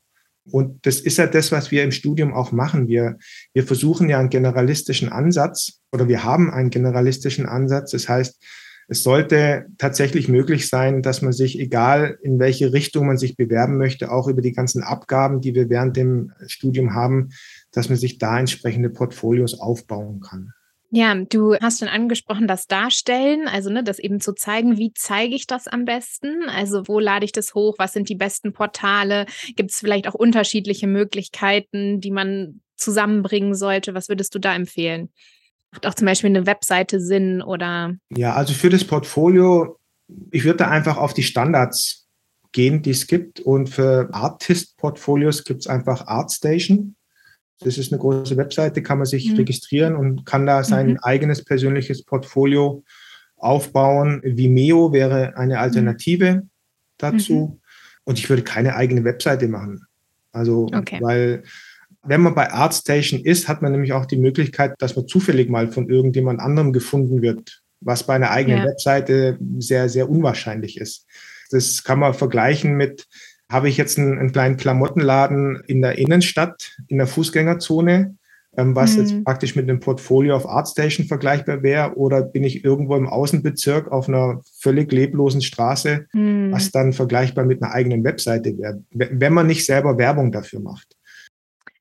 [0.49, 2.87] Und das ist ja das, was wir im Studium auch machen.
[2.87, 3.17] Wir,
[3.53, 7.91] wir versuchen ja einen generalistischen Ansatz oder wir haben einen generalistischen Ansatz.
[7.91, 8.41] Das heißt,
[8.87, 13.77] es sollte tatsächlich möglich sein, dass man sich, egal in welche Richtung man sich bewerben
[13.77, 17.29] möchte, auch über die ganzen Abgaben, die wir während dem Studium haben,
[17.71, 20.53] dass man sich da entsprechende Portfolios aufbauen kann.
[20.93, 25.35] Ja, du hast schon angesprochen, das Darstellen, also ne, das eben zu zeigen, wie zeige
[25.35, 26.49] ich das am besten?
[26.49, 27.75] Also wo lade ich das hoch?
[27.77, 29.25] Was sind die besten Portale?
[29.55, 33.93] Gibt es vielleicht auch unterschiedliche Möglichkeiten, die man zusammenbringen sollte?
[33.93, 35.09] Was würdest du da empfehlen?
[35.71, 37.95] Macht auch zum Beispiel eine Webseite Sinn oder?
[38.09, 39.79] Ja, also für das Portfolio,
[40.31, 42.09] ich würde da einfach auf die Standards
[42.51, 43.39] gehen, die es gibt.
[43.39, 46.95] Und für Artist-Portfolios gibt es einfach ArtStation.
[47.63, 49.37] Das ist eine große Webseite, kann man sich mhm.
[49.37, 50.97] registrieren und kann da sein mhm.
[51.01, 52.83] eigenes persönliches Portfolio
[53.37, 54.21] aufbauen.
[54.23, 56.49] Vimeo wäre eine Alternative mhm.
[56.97, 57.59] dazu.
[58.03, 59.85] Und ich würde keine eigene Webseite machen.
[60.31, 60.97] Also, okay.
[61.01, 61.43] weil
[62.03, 65.71] wenn man bei ArtStation ist, hat man nämlich auch die Möglichkeit, dass man zufällig mal
[65.71, 68.65] von irgendjemand anderem gefunden wird, was bei einer eigenen ja.
[68.65, 71.05] Webseite sehr, sehr unwahrscheinlich ist.
[71.51, 73.07] Das kann man vergleichen mit,
[73.51, 78.15] habe ich jetzt einen, einen kleinen Klamottenladen in der Innenstadt, in der Fußgängerzone,
[78.57, 79.01] ähm, was mhm.
[79.01, 83.91] jetzt praktisch mit einem Portfolio auf ArtStation vergleichbar wäre, oder bin ich irgendwo im Außenbezirk
[83.91, 86.51] auf einer völlig leblosen Straße, mhm.
[86.51, 90.97] was dann vergleichbar mit einer eigenen Webseite wäre, wenn man nicht selber Werbung dafür macht.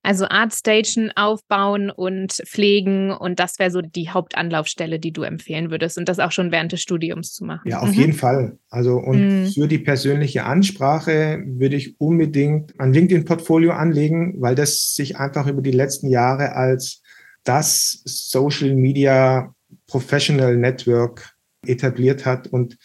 [0.02, 5.98] Also Artstation aufbauen und pflegen und das wäre so die Hauptanlaufstelle, die du empfehlen würdest
[5.98, 7.68] und das auch schon während des Studiums zu machen.
[7.68, 7.94] Ja, auf mhm.
[7.94, 8.58] jeden Fall.
[8.70, 9.46] Also und mhm.
[9.48, 15.60] für die persönliche Ansprache würde ich unbedingt ein LinkedIn-Portfolio anlegen, weil das sich einfach über
[15.60, 17.02] die letzten Jahre als
[17.44, 19.54] das Social Media
[19.86, 21.34] Professional Network
[21.66, 22.78] etabliert hat und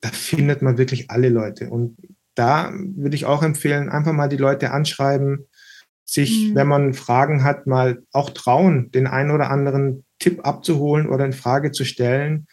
[0.00, 1.96] da findet man wirklich alle Leute und
[2.34, 5.48] da würde ich auch empfehlen, einfach mal die Leute anschreiben,
[6.12, 6.54] sich, mhm.
[6.54, 11.32] wenn man Fragen hat, mal auch trauen, den einen oder anderen Tipp abzuholen oder in
[11.32, 12.46] Frage zu stellen.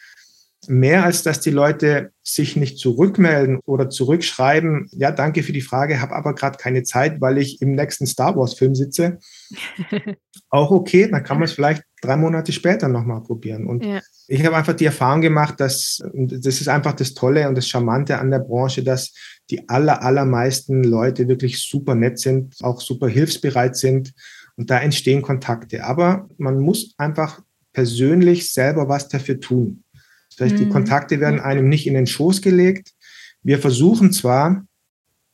[0.68, 6.00] Mehr als dass die Leute sich nicht zurückmelden oder zurückschreiben, ja, danke für die Frage,
[6.00, 9.20] habe aber gerade keine Zeit, weil ich im nächsten Star Wars-Film sitze.
[10.50, 13.68] auch okay, dann kann man es vielleicht drei Monate später nochmal probieren.
[13.68, 14.00] Und ja.
[14.28, 18.20] ich habe einfach die Erfahrung gemacht, dass, das ist einfach das Tolle und das Charmante
[18.20, 19.14] an der Branche, dass
[19.50, 24.14] die aller, allermeisten Leute wirklich super nett sind, auch super hilfsbereit sind
[24.56, 25.84] und da entstehen Kontakte.
[25.84, 27.42] Aber man muss einfach
[27.74, 29.84] persönlich selber was dafür tun.
[30.30, 30.66] Das heißt, mhm.
[30.66, 32.94] die Kontakte werden einem nicht in den Schoß gelegt.
[33.42, 34.66] Wir versuchen zwar,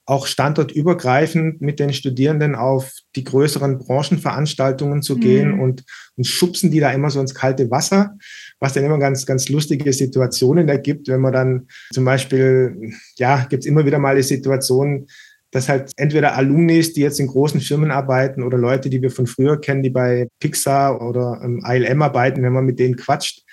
[0.08, 5.60] auch standortübergreifend mit den Studierenden auf die größeren Branchenveranstaltungen zu gehen mhm.
[5.62, 5.84] und,
[6.16, 8.16] und schubsen die da immer so ins kalte Wasser,
[8.60, 13.64] was dann immer ganz, ganz lustige Situationen ergibt, wenn man dann zum Beispiel, ja, gibt
[13.64, 15.08] es immer wieder mal die Situation,
[15.52, 19.28] dass halt entweder Alumnis, die jetzt in großen Firmen arbeiten oder Leute, die wir von
[19.28, 23.44] früher kennen, die bei Pixar oder ähm, ILM arbeiten, wenn man mit denen quatscht,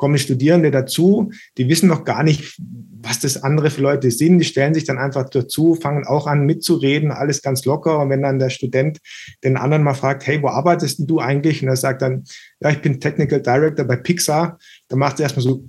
[0.00, 2.58] kommen Studierende dazu, die wissen noch gar nicht,
[3.02, 4.38] was das andere für Leute sind.
[4.38, 7.98] Die stellen sich dann einfach dazu, fangen auch an mitzureden, alles ganz locker.
[7.98, 8.98] Und wenn dann der Student
[9.44, 11.62] den anderen mal fragt, hey, wo arbeitest denn du eigentlich?
[11.62, 12.24] Und er sagt dann,
[12.60, 14.58] ja, ich bin Technical Director bei Pixar,
[14.88, 15.64] dann macht er erstmal so,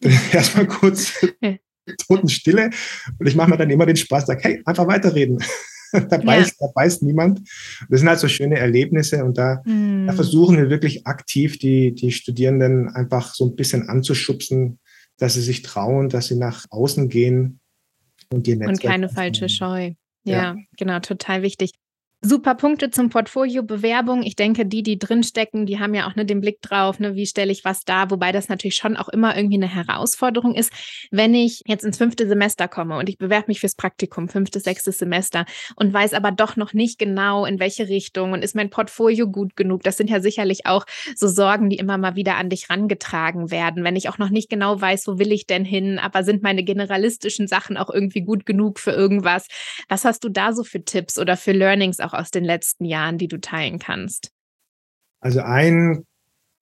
[0.32, 1.14] erstmal kurz
[2.06, 2.70] Totenstille.
[3.18, 5.38] Und ich mache mir dann immer den Spaß, sage, hey, einfach weiterreden.
[6.10, 6.66] da, beißt, ja.
[6.66, 7.40] da beißt niemand.
[7.88, 10.06] Das sind halt so schöne Erlebnisse und da, mm.
[10.06, 14.78] da versuchen wir wirklich aktiv die, die Studierenden einfach so ein bisschen anzuschubsen,
[15.18, 17.60] dass sie sich trauen, dass sie nach außen gehen
[18.32, 18.84] und ihr Netzwerk.
[18.84, 19.92] Und keine falsche Scheu.
[20.24, 21.72] Ja, ja, genau, total wichtig.
[22.26, 24.22] Super Punkte zum Portfolio Bewerbung.
[24.22, 27.26] Ich denke, die, die drinstecken, die haben ja auch ne, den Blick drauf, ne, wie
[27.26, 30.72] stelle ich was da, wobei das natürlich schon auch immer irgendwie eine Herausforderung ist,
[31.10, 34.96] wenn ich jetzt ins fünfte Semester komme und ich bewerbe mich fürs Praktikum, fünftes, sechstes
[34.96, 35.44] Semester
[35.76, 39.54] und weiß aber doch noch nicht genau, in welche Richtung und ist mein Portfolio gut
[39.54, 39.82] genug.
[39.82, 43.84] Das sind ja sicherlich auch so Sorgen, die immer mal wieder an dich rangetragen werden,
[43.84, 46.64] wenn ich auch noch nicht genau weiß, wo will ich denn hin, aber sind meine
[46.64, 49.46] generalistischen Sachen auch irgendwie gut genug für irgendwas.
[49.90, 53.18] Was hast du da so für Tipps oder für Learnings auch aus den letzten Jahren,
[53.18, 54.30] die du teilen kannst?
[55.20, 56.04] Also ein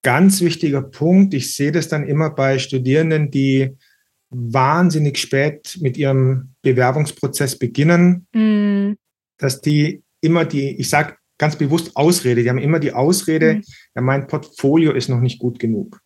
[0.03, 3.75] ganz wichtiger Punkt, ich sehe das dann immer bei Studierenden, die
[4.29, 8.93] wahnsinnig spät mit ihrem Bewerbungsprozess beginnen, mm.
[9.37, 13.61] dass die immer die, ich sage ganz bewusst Ausrede, die haben immer die Ausrede, mm.
[13.95, 15.99] ja, mein Portfolio ist noch nicht gut genug.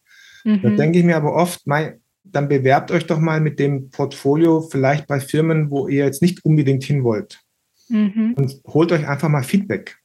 [0.43, 0.61] Mhm.
[0.61, 4.61] Da denke ich mir aber oft, mein, dann bewerbt euch doch mal mit dem Portfolio
[4.61, 7.41] vielleicht bei Firmen, wo ihr jetzt nicht unbedingt hin wollt
[7.89, 8.33] mhm.
[8.35, 9.97] und holt euch einfach mal Feedback.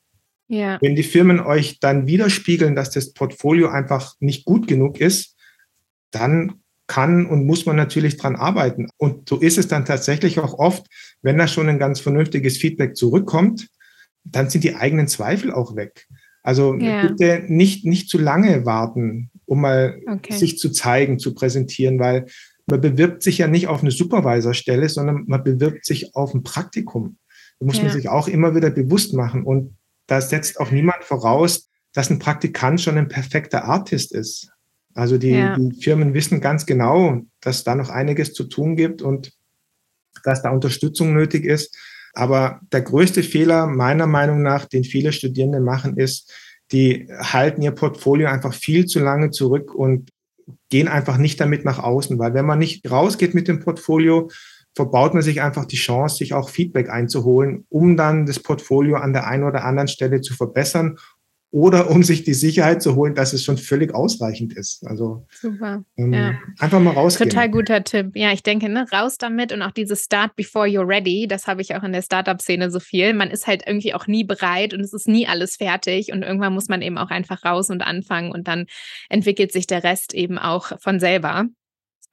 [0.48, 0.78] Ja.
[0.80, 5.36] Wenn die Firmen euch dann widerspiegeln, dass das Portfolio einfach nicht gut genug ist,
[6.10, 8.88] dann kann und muss man natürlich dran arbeiten.
[8.98, 10.86] Und so ist es dann tatsächlich auch oft,
[11.22, 13.68] wenn da schon ein ganz vernünftiges Feedback zurückkommt,
[14.24, 16.06] dann sind die eigenen Zweifel auch weg.
[16.42, 17.06] Also ja.
[17.06, 20.34] bitte nicht, nicht zu lange warten, um mal okay.
[20.34, 22.26] sich zu zeigen, zu präsentieren, weil
[22.66, 27.16] man bewirbt sich ja nicht auf eine Supervisorstelle, sondern man bewirbt sich auf ein Praktikum.
[27.62, 27.84] Muss ja.
[27.84, 29.44] man sich auch immer wieder bewusst machen.
[29.44, 34.50] Und da setzt auch niemand voraus, dass ein Praktikant schon ein perfekter Artist ist.
[34.94, 35.56] Also die, ja.
[35.56, 39.32] die Firmen wissen ganz genau, dass da noch einiges zu tun gibt und
[40.24, 41.76] dass da Unterstützung nötig ist.
[42.14, 46.32] Aber der größte Fehler meiner Meinung nach, den viele Studierende machen, ist,
[46.72, 50.10] die halten ihr Portfolio einfach viel zu lange zurück und
[50.68, 54.30] gehen einfach nicht damit nach außen, weil wenn man nicht rausgeht mit dem Portfolio,
[54.74, 59.12] verbaut man sich einfach die Chance, sich auch Feedback einzuholen, um dann das Portfolio an
[59.12, 60.98] der einen oder anderen Stelle zu verbessern
[61.52, 64.86] oder um sich die Sicherheit zu holen, dass es schon völlig ausreichend ist.
[64.86, 65.84] Also super.
[65.98, 66.38] Ähm, ja.
[66.58, 67.28] einfach mal rausgehen.
[67.28, 68.12] Total guter Tipp.
[68.14, 71.60] Ja, ich denke, ne, raus damit und auch dieses Start before you're ready, das habe
[71.60, 73.12] ich auch in der Startup-Szene so viel.
[73.12, 76.54] Man ist halt irgendwie auch nie bereit und es ist nie alles fertig und irgendwann
[76.54, 78.64] muss man eben auch einfach raus und anfangen und dann
[79.10, 81.48] entwickelt sich der Rest eben auch von selber.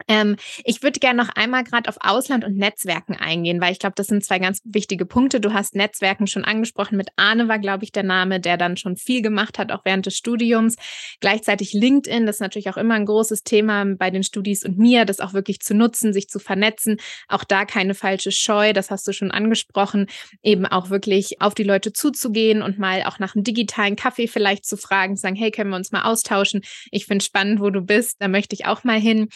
[0.08, 3.96] Ähm, ich würde gerne noch einmal gerade auf Ausland und Netzwerken eingehen, weil ich glaube,
[3.96, 5.40] das sind zwei ganz wichtige Punkte.
[5.40, 6.98] Du hast Netzwerken schon angesprochen.
[6.98, 10.06] Mit Arne war, glaube ich, der Name, der dann schon viel gemacht hat, auch während
[10.06, 10.76] des Studiums.
[11.20, 15.06] Gleichzeitig LinkedIn, das ist natürlich auch immer ein großes Thema bei den Studis und mir,
[15.06, 16.98] das auch wirklich zu nutzen, sich zu vernetzen.
[17.28, 20.08] Auch da keine falsche Scheu, das hast du schon angesprochen,
[20.42, 24.66] eben auch wirklich auf die Leute zuzugehen und mal auch nach einem digitalen Kaffee vielleicht
[24.66, 26.62] zu fragen, zu sagen, hey, können wir uns mal austauschen?
[26.92, 29.30] Ich finde spannend, wo du bist, da möchte ich auch mal hin.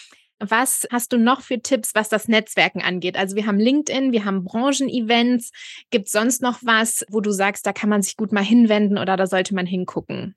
[0.48, 3.18] Was hast du noch für Tipps, was das Netzwerken angeht?
[3.18, 5.52] Also wir haben LinkedIn, wir haben Branchenevents.
[5.90, 8.98] Gibt es sonst noch was, wo du sagst, da kann man sich gut mal hinwenden
[8.98, 10.36] oder da sollte man hingucken?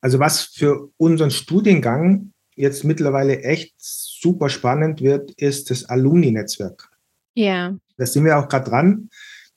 [0.00, 6.90] Also was für unseren Studiengang jetzt mittlerweile echt super spannend wird, ist das Alumni-Netzwerk.
[7.34, 7.76] Ja.
[7.96, 9.10] Da sind wir auch gerade dran,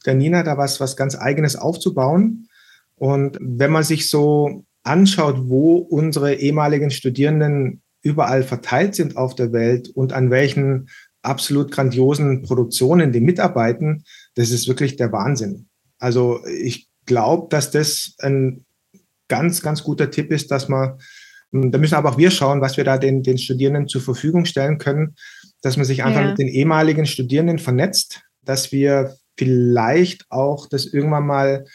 [0.06, 2.48] der Nina da was, was ganz eigenes aufzubauen.
[2.96, 9.52] Und wenn man sich so anschaut, wo unsere ehemaligen Studierenden überall verteilt sind auf der
[9.52, 10.90] Welt und an welchen
[11.22, 14.04] absolut grandiosen Produktionen die mitarbeiten,
[14.36, 15.68] das ist wirklich der Wahnsinn.
[16.00, 18.66] Also ich glaube, dass das ein
[19.28, 21.00] ganz, ganz guter Tipp ist, dass man,
[21.52, 24.78] da müssen aber auch wir schauen, was wir da den, den Studierenden zur Verfügung stellen
[24.78, 25.16] können,
[25.62, 26.28] dass man sich einfach ja.
[26.30, 31.66] mit den ehemaligen Studierenden vernetzt, dass wir vielleicht auch das irgendwann mal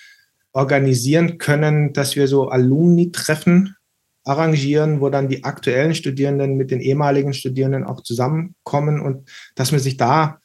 [0.53, 3.77] organisieren können, dass wir so Alumni-Treffen
[4.25, 9.81] arrangieren, wo dann die aktuellen Studierenden mit den ehemaligen Studierenden auch zusammenkommen und dass man
[9.81, 10.39] sich da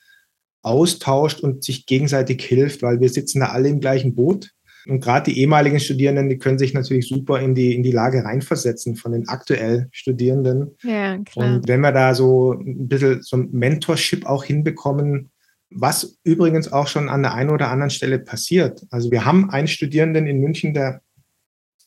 [0.64, 4.52] austauscht und sich gegenseitig hilft, weil wir sitzen da alle im gleichen Boot.
[4.88, 8.24] Und gerade die ehemaligen Studierenden, die können sich natürlich super in die, in die Lage
[8.24, 10.76] reinversetzen von den aktuell Studierenden.
[10.82, 11.56] Ja, klar.
[11.56, 15.30] Und wenn wir da so ein bisschen so ein Mentorship auch hinbekommen,
[15.70, 18.86] was übrigens auch schon an der einen oder anderen Stelle passiert.
[18.90, 21.02] Also wir haben einen Studierenden in München, der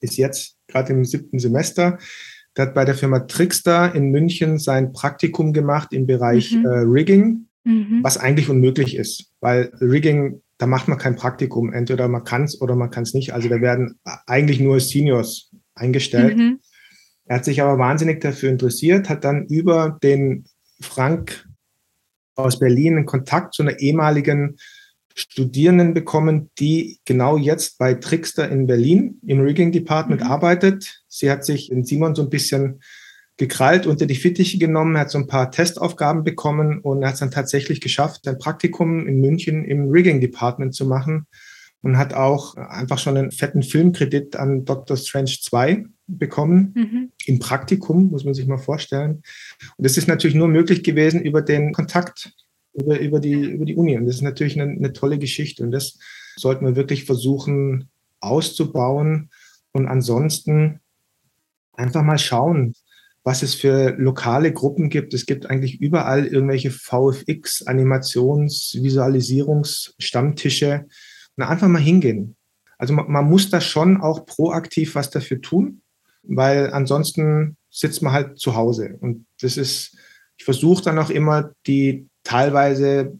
[0.01, 1.99] ist jetzt gerade im siebten Semester.
[2.57, 6.65] Der hat bei der Firma Trickster in München sein Praktikum gemacht im Bereich mhm.
[6.67, 8.01] äh, Rigging, mhm.
[8.03, 11.73] was eigentlich unmöglich ist, weil Rigging, da macht man kein Praktikum.
[11.73, 13.33] Entweder man kann es oder man kann es nicht.
[13.33, 16.37] Also da werden eigentlich nur Seniors eingestellt.
[16.37, 16.61] Mhm.
[17.27, 20.47] Er hat sich aber wahnsinnig dafür interessiert, hat dann über den
[20.81, 21.47] Frank
[22.35, 24.57] aus Berlin einen Kontakt zu einer ehemaligen
[25.15, 30.27] Studierenden bekommen, die genau jetzt bei Trickster in Berlin im Rigging Department mhm.
[30.27, 31.03] arbeitet.
[31.09, 32.81] Sie hat sich in Simon so ein bisschen
[33.37, 37.31] gekrallt unter die Fittiche genommen, hat so ein paar Testaufgaben bekommen und hat es dann
[37.31, 41.27] tatsächlich geschafft, ein Praktikum in München im Rigging Department zu machen
[41.83, 44.97] und hat auch einfach schon einen fetten Filmkredit an Dr.
[44.97, 47.13] Strange 2 bekommen mhm.
[47.25, 49.23] im Praktikum, muss man sich mal vorstellen.
[49.77, 52.33] Und das ist natürlich nur möglich gewesen über den Kontakt
[52.73, 53.97] über, über, die, über die Uni.
[53.97, 55.63] Und das ist natürlich eine, eine tolle Geschichte.
[55.63, 55.99] Und das
[56.37, 57.89] sollten wir wirklich versuchen
[58.21, 59.31] auszubauen.
[59.73, 60.81] Und ansonsten
[61.73, 62.75] einfach mal schauen,
[63.23, 65.15] was es für lokale Gruppen gibt.
[65.15, 70.87] Es gibt eigentlich überall irgendwelche VFX, Animations-, Visualisierungsstammtische.
[71.37, 72.37] Und einfach mal hingehen.
[72.79, 75.83] Also man, man, muss da schon auch proaktiv was dafür tun,
[76.23, 78.97] weil ansonsten sitzt man halt zu Hause.
[79.01, 79.97] Und das ist,
[80.39, 83.19] ich versuche dann auch immer die teilweise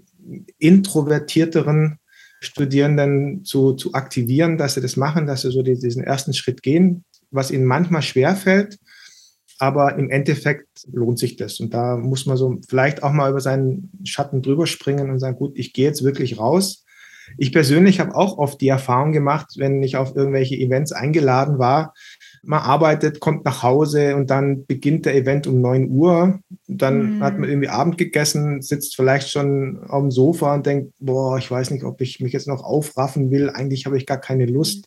[0.59, 1.99] introvertierteren
[2.41, 7.05] Studierenden zu, zu aktivieren, dass sie das machen, dass sie so diesen ersten Schritt gehen,
[7.31, 8.79] was ihnen manchmal schwerfällt.
[9.59, 11.61] Aber im Endeffekt lohnt sich das.
[11.61, 15.37] Und da muss man so vielleicht auch mal über seinen Schatten drüber springen und sagen,
[15.37, 16.87] gut, ich gehe jetzt wirklich raus.
[17.37, 21.93] Ich persönlich habe auch oft die Erfahrung gemacht, wenn ich auf irgendwelche Events eingeladen war,
[22.43, 26.41] man arbeitet, kommt nach Hause und dann beginnt der Event um 9 Uhr.
[26.67, 27.23] Dann mhm.
[27.23, 31.51] hat man irgendwie Abend gegessen, sitzt vielleicht schon auf dem Sofa und denkt, boah, ich
[31.51, 33.51] weiß nicht, ob ich mich jetzt noch aufraffen will.
[33.51, 34.87] Eigentlich habe ich gar keine Lust.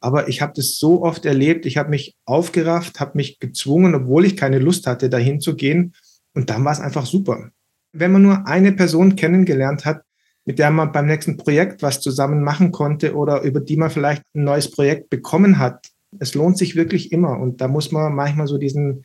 [0.00, 1.66] Aber ich habe das so oft erlebt.
[1.66, 5.94] Ich habe mich aufgerafft, habe mich gezwungen, obwohl ich keine Lust hatte, dahin zu gehen.
[6.34, 7.50] Und dann war es einfach super.
[7.92, 10.02] Wenn man nur eine Person kennengelernt hat,
[10.44, 14.22] mit der man beim nächsten Projekt was zusammen machen konnte oder über die man vielleicht
[14.34, 15.88] ein neues Projekt bekommen hat,
[16.20, 17.38] es lohnt sich wirklich immer.
[17.38, 19.04] Und da muss man manchmal so diesen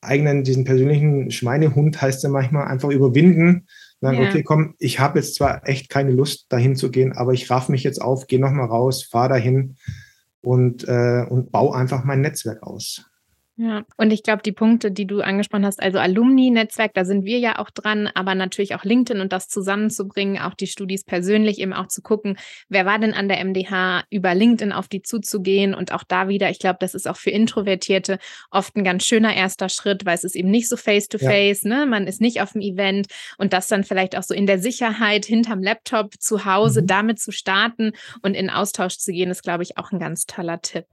[0.00, 3.66] eigenen, diesen persönlichen Schweinehund, heißt er manchmal, einfach überwinden.
[4.00, 4.28] Sagen, ja.
[4.28, 7.68] okay, komm, ich habe jetzt zwar echt keine Lust, dahin zu gehen, aber ich raff
[7.68, 9.76] mich jetzt auf, gehe nochmal raus, fahre dahin
[10.42, 13.04] und, äh, und baue einfach mein Netzwerk aus.
[13.56, 17.38] Ja, und ich glaube, die Punkte, die du angesprochen hast, also Alumni-Netzwerk, da sind wir
[17.38, 21.72] ja auch dran, aber natürlich auch LinkedIn und das zusammenzubringen, auch die Studis persönlich eben
[21.72, 22.36] auch zu gucken,
[22.68, 26.50] wer war denn an der MDH, über LinkedIn auf die zuzugehen und auch da wieder,
[26.50, 28.18] ich glaube, das ist auch für Introvertierte
[28.50, 31.78] oft ein ganz schöner erster Schritt, weil es ist eben nicht so face-to-face, -face, ja.
[31.78, 31.86] ne?
[31.86, 33.06] man ist nicht auf dem Event
[33.38, 36.86] und das dann vielleicht auch so in der Sicherheit hinterm Laptop zu Hause mhm.
[36.88, 40.60] damit zu starten und in Austausch zu gehen, ist, glaube ich, auch ein ganz toller
[40.60, 40.86] Tipp.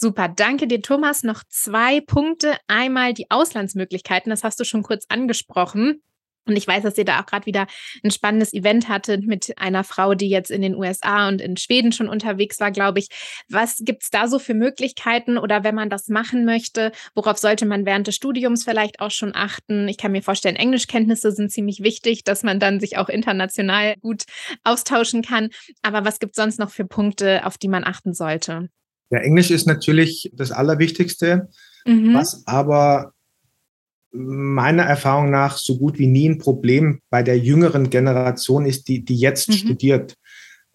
[0.00, 1.24] Super, danke dir, Thomas.
[1.24, 2.56] Noch zwei Punkte.
[2.68, 6.02] Einmal die Auslandsmöglichkeiten, das hast du schon kurz angesprochen.
[6.46, 7.66] Und ich weiß, dass ihr da auch gerade wieder
[8.04, 11.90] ein spannendes Event hattet mit einer Frau, die jetzt in den USA und in Schweden
[11.90, 13.08] schon unterwegs war, glaube ich.
[13.48, 17.66] Was gibt es da so für Möglichkeiten oder wenn man das machen möchte, worauf sollte
[17.66, 19.88] man während des Studiums vielleicht auch schon achten?
[19.88, 24.26] Ich kann mir vorstellen, Englischkenntnisse sind ziemlich wichtig, dass man dann sich auch international gut
[24.62, 25.48] austauschen kann.
[25.82, 28.68] Aber was gibt es sonst noch für Punkte, auf die man achten sollte?
[29.10, 31.48] Ja, Englisch ist natürlich das Allerwichtigste,
[31.86, 32.14] mhm.
[32.14, 33.12] was aber
[34.10, 39.04] meiner Erfahrung nach so gut wie nie ein Problem bei der jüngeren Generation ist, die,
[39.04, 39.54] die jetzt mhm.
[39.54, 40.14] studiert,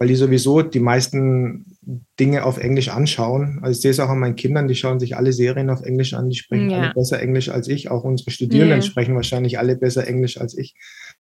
[0.03, 1.77] weil die sowieso die meisten
[2.19, 3.59] Dinge auf Englisch anschauen.
[3.61, 6.13] Also ich sehe es auch an meinen Kindern, die schauen sich alle Serien auf Englisch
[6.13, 6.81] an, die sprechen ja.
[6.81, 7.89] alle besser Englisch als ich.
[7.89, 8.85] Auch unsere Studierenden ja.
[8.85, 10.75] sprechen wahrscheinlich alle besser Englisch als ich.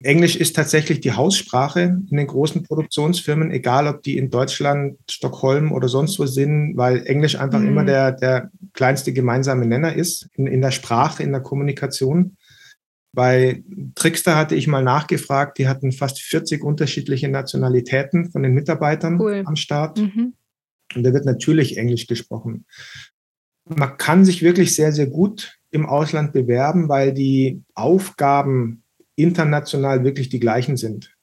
[0.03, 5.71] Englisch ist tatsächlich die Haussprache in den großen Produktionsfirmen, egal ob die in Deutschland, Stockholm
[5.71, 7.69] oder sonst wo sind, weil Englisch einfach mhm.
[7.69, 12.35] immer der, der kleinste gemeinsame Nenner ist in, in der Sprache, in der Kommunikation.
[13.15, 13.63] Bei
[13.95, 19.43] Trickster hatte ich mal nachgefragt, die hatten fast 40 unterschiedliche Nationalitäten von den Mitarbeitern cool.
[19.45, 19.97] am Start.
[19.97, 20.33] Mhm.
[20.93, 22.65] Und da wird natürlich Englisch gesprochen.
[23.63, 28.83] Man kann sich wirklich sehr, sehr gut im Ausland bewerben, weil die Aufgaben
[29.15, 31.15] international wirklich die gleichen sind.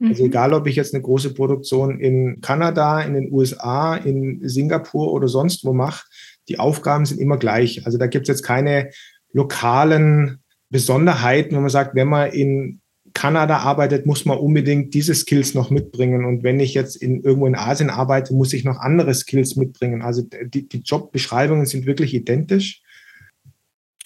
[0.00, 0.10] Also mhm.
[0.10, 5.12] Also egal, ob ich jetzt eine große Produktion in Kanada, in den USA, in Singapur
[5.12, 6.06] oder sonst wo mache,
[6.48, 7.84] die Aufgaben sind immer gleich.
[7.86, 8.90] Also da gibt es jetzt keine
[9.32, 10.43] lokalen
[10.74, 12.80] Besonderheiten, wo man sagt, wenn man in
[13.12, 16.24] Kanada arbeitet, muss man unbedingt diese Skills noch mitbringen.
[16.24, 20.02] Und wenn ich jetzt in, irgendwo in Asien arbeite, muss ich noch andere Skills mitbringen.
[20.02, 22.82] Also die, die Jobbeschreibungen sind wirklich identisch.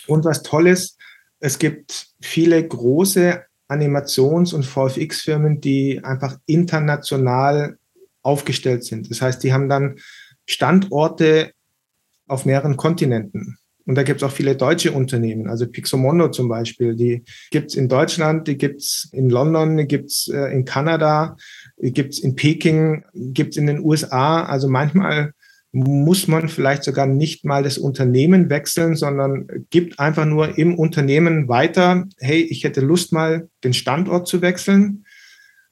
[0.07, 0.99] Und was toll ist,
[1.41, 7.79] es gibt viele große Animations- und VFX-Firmen, die einfach international
[8.21, 9.11] aufgestellt sind.
[9.11, 9.97] Das heißt, die haben dann
[10.45, 11.53] Standorte
[12.27, 13.57] auf mehreren Kontinenten.
[13.89, 17.75] Und da gibt es auch viele deutsche Unternehmen, also Pixomondo zum Beispiel, die gibt es
[17.75, 21.39] in Deutschland, die gibt es in London, die gibt es äh, in Kanada,
[21.81, 24.45] die gibt es in Peking, gibt es in den USA.
[24.45, 25.33] Also manchmal
[25.73, 31.49] muss man vielleicht sogar nicht mal das Unternehmen wechseln, sondern gibt einfach nur im Unternehmen
[31.49, 35.07] weiter, hey, ich hätte Lust mal den Standort zu wechseln.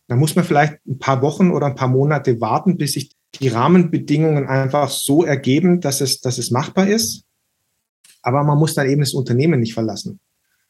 [0.08, 3.48] Da muss man vielleicht ein paar Wochen oder ein paar Monate warten, bis sich die
[3.48, 7.25] Rahmenbedingungen einfach so ergeben, dass es, dass es machbar ist.
[8.26, 10.18] Aber man muss dann eben das Unternehmen nicht verlassen.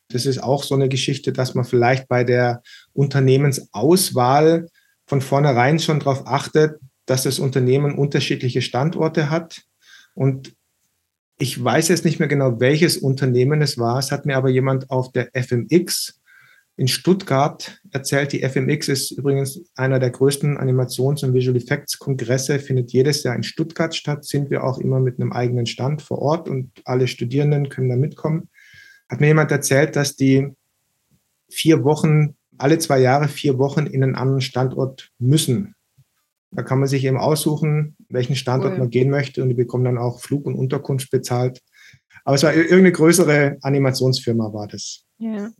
[0.09, 4.69] Das ist auch so eine Geschichte, dass man vielleicht bei der Unternehmensauswahl
[5.07, 9.63] von vornherein schon darauf achtet, dass das Unternehmen unterschiedliche Standorte hat.
[10.15, 10.53] Und
[11.39, 13.99] ich weiß jetzt nicht mehr genau, welches Unternehmen es war.
[13.99, 16.21] Es hat mir aber jemand auf der FMX
[16.77, 18.33] in Stuttgart erzählt.
[18.33, 23.35] Die FMX ist übrigens einer der größten Animations- und Visual Effects Kongresse, findet jedes Jahr
[23.35, 24.25] in Stuttgart statt.
[24.25, 27.97] Sind wir auch immer mit einem eigenen Stand vor Ort und alle Studierenden können da
[27.97, 28.51] mitkommen.
[29.09, 30.49] Hat mir jemand erzählt, dass die
[31.49, 35.75] vier Wochen, alle zwei Jahre vier Wochen in einen anderen Standort müssen.
[36.51, 38.79] Da kann man sich eben aussuchen, welchen Standort cool.
[38.81, 41.63] man gehen möchte und die bekommen dann auch Flug und Unterkunft bezahlt.
[42.25, 45.06] Aber es war irgendeine größere Animationsfirma war das.
[45.19, 45.51] Ja,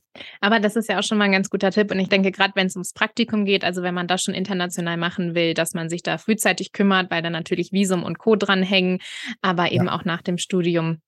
[0.41, 1.91] aber das ist ja auch schon mal ein ganz guter Tipp.
[1.91, 4.97] Und ich denke, gerade wenn es ums Praktikum geht, also wenn man das schon international
[4.97, 8.37] machen will, dass man sich da frühzeitig kümmert, weil da natürlich Visum und Co.
[8.37, 8.99] dranhängen,
[9.41, 9.95] aber eben ja.
[9.95, 11.01] auch nach dem Studium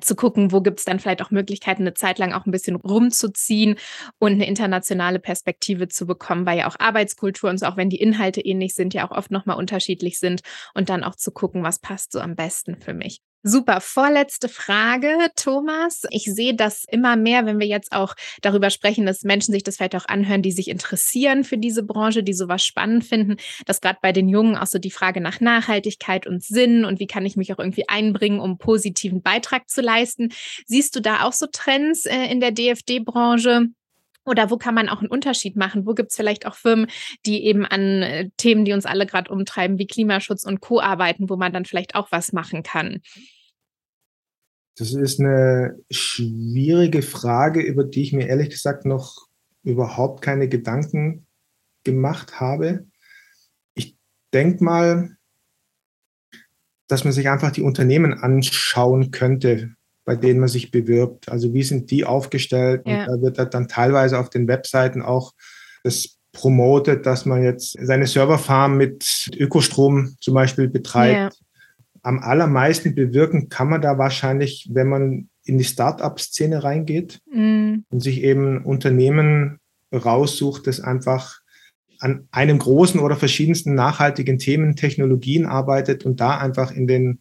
[0.00, 2.76] zu gucken, wo gibt es dann vielleicht auch Möglichkeiten, eine Zeit lang auch ein bisschen
[2.76, 3.76] rumzuziehen
[4.18, 8.00] und eine internationale Perspektive zu bekommen, weil ja auch Arbeitskultur und so, auch wenn die
[8.00, 10.42] Inhalte ähnlich sind, ja auch oft nochmal unterschiedlich sind
[10.74, 13.20] und dann auch zu gucken, was passt so am besten für mich.
[13.46, 13.82] Super.
[13.82, 16.04] Vorletzte Frage, Thomas.
[16.08, 19.76] Ich sehe das immer mehr, wenn wir jetzt auch darüber sprechen, dass Menschen sich das
[19.76, 23.36] vielleicht auch anhören, die sich interessieren für diese Branche, die sowas spannend finden,
[23.66, 27.06] dass gerade bei den Jungen auch so die Frage nach Nachhaltigkeit und Sinn und wie
[27.06, 30.32] kann ich mich auch irgendwie einbringen, um positiven Beitrag zu leisten.
[30.64, 33.68] Siehst du da auch so Trends äh, in der DFD-Branche?
[34.24, 35.86] Oder wo kann man auch einen Unterschied machen?
[35.86, 36.86] Wo gibt es vielleicht auch Firmen,
[37.26, 40.80] die eben an äh, Themen, die uns alle gerade umtreiben, wie Klimaschutz und Co.
[40.80, 43.02] arbeiten, wo man dann vielleicht auch was machen kann?
[44.76, 49.28] Das ist eine schwierige Frage, über die ich mir ehrlich gesagt noch
[49.62, 51.26] überhaupt keine Gedanken
[51.84, 52.86] gemacht habe.
[53.74, 53.96] Ich
[54.32, 55.16] denke mal,
[56.88, 61.28] dass man sich einfach die Unternehmen anschauen könnte, bei denen man sich bewirbt.
[61.28, 62.82] Also wie sind die aufgestellt?
[62.86, 63.06] Ja.
[63.06, 65.32] Und da wird dann teilweise auf den Webseiten auch
[65.82, 71.38] das promotet, dass man jetzt seine Serverfarm mit Ökostrom zum Beispiel betreibt.
[72.04, 77.76] Am allermeisten bewirken kann man da wahrscheinlich, wenn man in die Start-up-Szene reingeht mm.
[77.88, 79.58] und sich eben Unternehmen
[79.92, 81.40] raussucht, das einfach
[82.00, 87.20] an einem großen oder verschiedensten nachhaltigen Themen, Technologien arbeitet und da einfach in den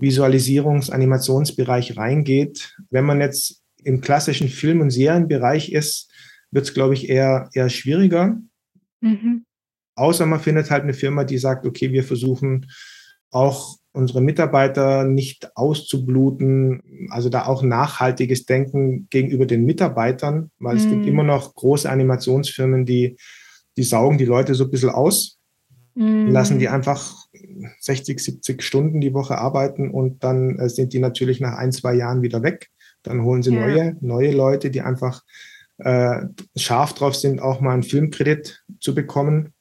[0.00, 2.76] Visualisierungs-, Animationsbereich reingeht.
[2.90, 6.10] Wenn man jetzt im klassischen Film- und Serienbereich ist,
[6.50, 8.40] wird es, glaube ich, eher, eher schwieriger.
[9.00, 9.44] Mhm.
[9.96, 12.66] Außer man findet halt eine Firma, die sagt, okay, wir versuchen
[13.30, 20.78] auch unsere Mitarbeiter nicht auszubluten, also da auch nachhaltiges Denken gegenüber den Mitarbeitern, weil mm.
[20.78, 21.08] es gibt mhm.
[21.08, 23.16] immer noch große Animationsfirmen, die,
[23.76, 25.38] die saugen die Leute so ein bisschen aus,
[25.94, 26.26] mm.
[26.26, 27.24] lassen die einfach
[27.78, 31.94] 60, 70 Stunden die Woche arbeiten und dann äh, sind die natürlich nach ein, zwei
[31.94, 32.70] Jahren wieder weg.
[33.04, 33.60] Dann holen sie ja.
[33.60, 35.22] neue, neue Leute, die einfach
[35.78, 36.22] äh,
[36.56, 39.52] scharf drauf sind, auch mal einen Filmkredit zu bekommen.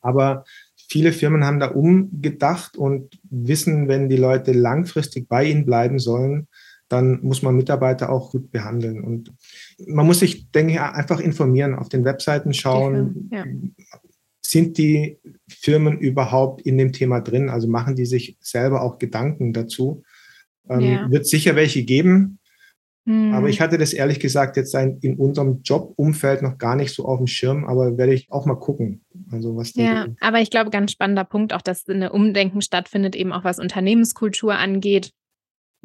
[0.00, 0.44] Aber
[0.88, 6.48] viele Firmen haben da umgedacht und wissen, wenn die Leute langfristig bei ihnen bleiben sollen,
[6.88, 9.04] dann muss man Mitarbeiter auch gut behandeln.
[9.04, 9.32] Und
[9.86, 13.44] man muss sich, denke ich, einfach informieren, auf den Webseiten schauen, ja.
[14.40, 17.50] sind die Firmen überhaupt in dem Thema drin?
[17.50, 20.02] Also machen die sich selber auch Gedanken dazu?
[20.70, 21.10] Ähm, ja.
[21.10, 22.37] Wird sicher welche geben,
[23.06, 23.46] aber hm.
[23.46, 27.26] ich hatte das ehrlich gesagt jetzt in unserem Jobumfeld noch gar nicht so auf dem
[27.26, 29.00] Schirm, aber werde ich auch mal gucken.
[29.32, 33.32] Also was ja, aber ich glaube, ganz spannender Punkt auch, dass eine Umdenken stattfindet, eben
[33.32, 35.12] auch was Unternehmenskultur angeht.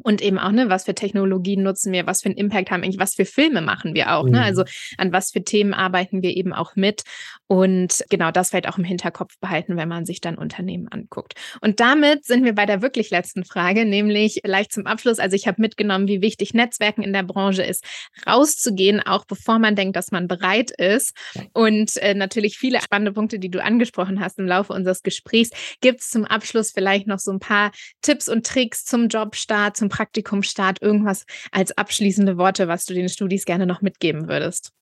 [0.02, 2.98] Und eben auch, ne, was für Technologien nutzen wir, was für einen Impact haben eigentlich,
[2.98, 4.32] was für Filme machen wir auch, mhm.
[4.32, 4.42] ne?
[4.42, 4.64] Also
[4.98, 7.02] an was für Themen arbeiten wir eben auch mit.
[7.46, 11.34] Und genau das vielleicht auch im Hinterkopf behalten, wenn man sich dann Unternehmen anguckt.
[11.60, 15.18] Und damit sind wir bei der wirklich letzten Frage, nämlich leicht zum Abschluss.
[15.18, 17.84] Also ich habe mitgenommen, wie wichtig Netzwerken in der Branche ist,
[18.26, 21.14] rauszugehen, auch bevor man denkt, dass man bereit ist.
[21.52, 25.50] Und äh, natürlich viele spannende Punkte, die du angesprochen hast im Laufe unseres Gesprächs.
[25.80, 27.70] Gibt es zum Abschluss vielleicht noch so ein paar
[28.02, 33.44] Tipps und Tricks zum Jobstart, zum Praktikumstart, irgendwas als abschließende Worte, was du den Studis
[33.44, 34.72] gerne noch mitgeben würdest?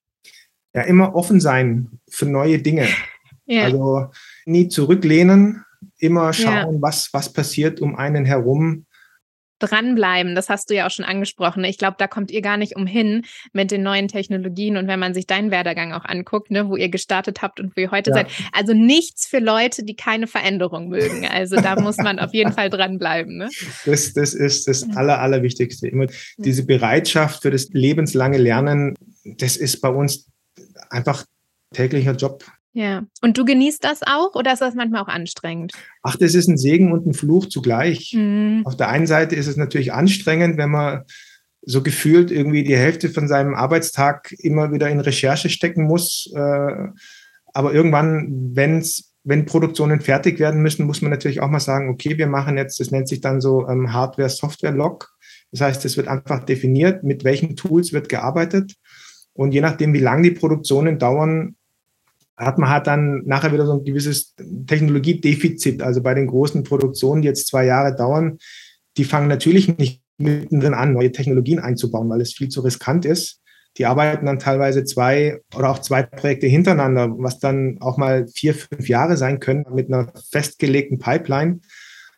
[0.75, 2.89] Ja, immer offen sein für neue Dinge.
[3.45, 3.65] Ja.
[3.65, 4.07] Also
[4.47, 5.65] nie zurücklehnen,
[5.99, 6.81] immer schauen, ja.
[6.81, 8.87] was, was passiert um einen herum
[9.63, 11.65] dranbleiben, das hast du ja auch schon angesprochen.
[11.65, 15.15] Ich glaube, da kommt ihr gar nicht umhin mit den neuen Technologien und wenn man
[15.15, 18.17] sich deinen Werdegang auch anguckt, ne, wo ihr gestartet habt und wo ihr heute ja.
[18.17, 18.27] seid.
[18.53, 21.27] Also nichts für Leute, die keine Veränderung mögen.
[21.27, 23.39] Also da muss man auf jeden Fall dranbleiben.
[23.39, 23.49] Ne?
[23.87, 25.89] Das, das ist das Aller, Allerwichtigste.
[25.89, 26.07] Immer
[26.37, 28.95] diese Bereitschaft für das lebenslange Lernen,
[29.25, 30.29] das ist bei uns
[30.91, 31.25] einfach
[31.73, 32.45] täglicher Job.
[32.75, 35.73] Ja, und du genießt das auch oder ist das manchmal auch anstrengend?
[36.03, 38.15] Ach, das ist ein Segen und ein Fluch zugleich.
[38.15, 38.63] Mhm.
[38.65, 41.03] Auf der einen Seite ist es natürlich anstrengend, wenn man
[41.61, 46.33] so gefühlt irgendwie die Hälfte von seinem Arbeitstag immer wieder in Recherche stecken muss.
[46.35, 46.89] Äh,
[47.55, 52.17] aber irgendwann, wenn's, wenn Produktionen fertig werden müssen, muss man natürlich auch mal sagen, okay,
[52.17, 55.11] wir machen jetzt, das nennt sich dann so ähm, Hardware-Software-Log.
[55.53, 58.75] Das heißt, es wird einfach definiert, mit welchen Tools wird gearbeitet.
[59.35, 61.57] Und je nachdem, wie lang die Produktionen dauern,
[62.37, 64.35] hat man halt dann nachher wieder so ein gewisses
[64.67, 65.83] Technologiedefizit.
[65.83, 68.39] Also bei den großen Produktionen, die jetzt zwei Jahre dauern,
[68.97, 73.41] die fangen natürlich nicht mittendrin an, neue Technologien einzubauen, weil es viel zu riskant ist.
[73.79, 78.55] Die arbeiten dann teilweise zwei oder auch zwei Projekte hintereinander, was dann auch mal vier,
[78.55, 81.61] fünf Jahre sein können mit einer festgelegten Pipeline.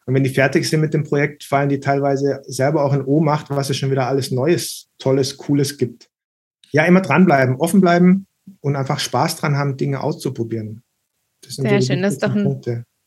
[0.06, 3.46] Und wenn die fertig sind mit dem Projekt, fallen die teilweise selber auch in Ohnmacht,
[3.50, 6.08] was es schon wieder alles Neues, Tolles, Cooles gibt.
[6.72, 8.26] Ja, immer dranbleiben, offen bleiben,
[8.64, 10.82] und einfach Spaß dran haben, Dinge auszuprobieren.
[11.46, 12.62] Sehr so schön, das ist doch ein,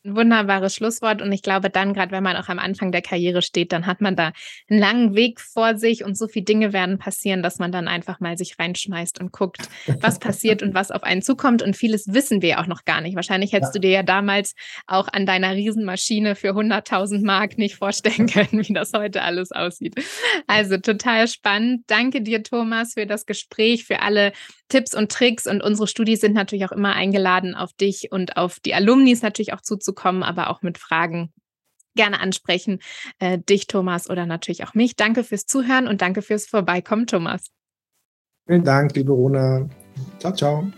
[0.06, 1.24] ein wunderbares Schlusswort.
[1.24, 4.00] Und ich glaube, dann, gerade wenn man auch am Anfang der Karriere steht, dann hat
[4.00, 4.34] man da
[4.70, 8.20] einen langen Weg vor sich und so viele Dinge werden passieren, dass man dann einfach
[8.20, 9.68] mal sich reinschmeißt und guckt,
[10.00, 11.64] was passiert und was auf einen zukommt.
[11.64, 13.16] Und vieles wissen wir auch noch gar nicht.
[13.16, 13.82] Wahrscheinlich hättest ja.
[13.82, 14.54] du dir ja damals
[14.86, 19.96] auch an deiner Riesenmaschine für 100.000 Mark nicht vorstellen können, wie das heute alles aussieht.
[20.46, 21.86] Also total spannend.
[21.88, 24.34] Danke dir, Thomas, für das Gespräch, für alle
[24.70, 25.48] Tipps und Tricks.
[25.48, 29.54] Und unsere Studis sind natürlich auch immer eingeladen, auf dich und auf die Alumnis natürlich
[29.54, 31.34] auch zuzukommen, aber auch mit Fragen
[31.96, 32.80] gerne ansprechen.
[33.20, 34.96] Äh, dich, Thomas, oder natürlich auch mich.
[34.96, 37.52] Danke fürs Zuhören und danke fürs Vorbeikommen, Thomas.
[38.48, 39.68] Vielen Dank, liebe Rona.
[40.20, 40.72] Ciao, ciao.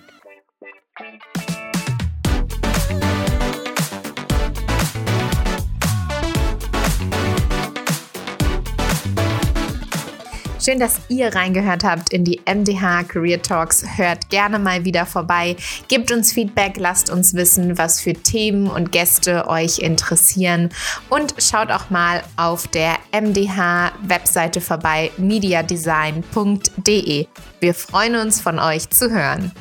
[10.69, 13.83] Schön, dass ihr reingehört habt in die MDH Career Talks.
[13.97, 15.55] Hört gerne mal wieder vorbei.
[15.87, 20.69] Gebt uns Feedback, lasst uns wissen, was für Themen und Gäste euch interessieren.
[21.09, 27.25] Und schaut auch mal auf der MDH-Webseite vorbei, mediadesign.de.
[27.59, 29.51] Wir freuen uns, von euch zu hören.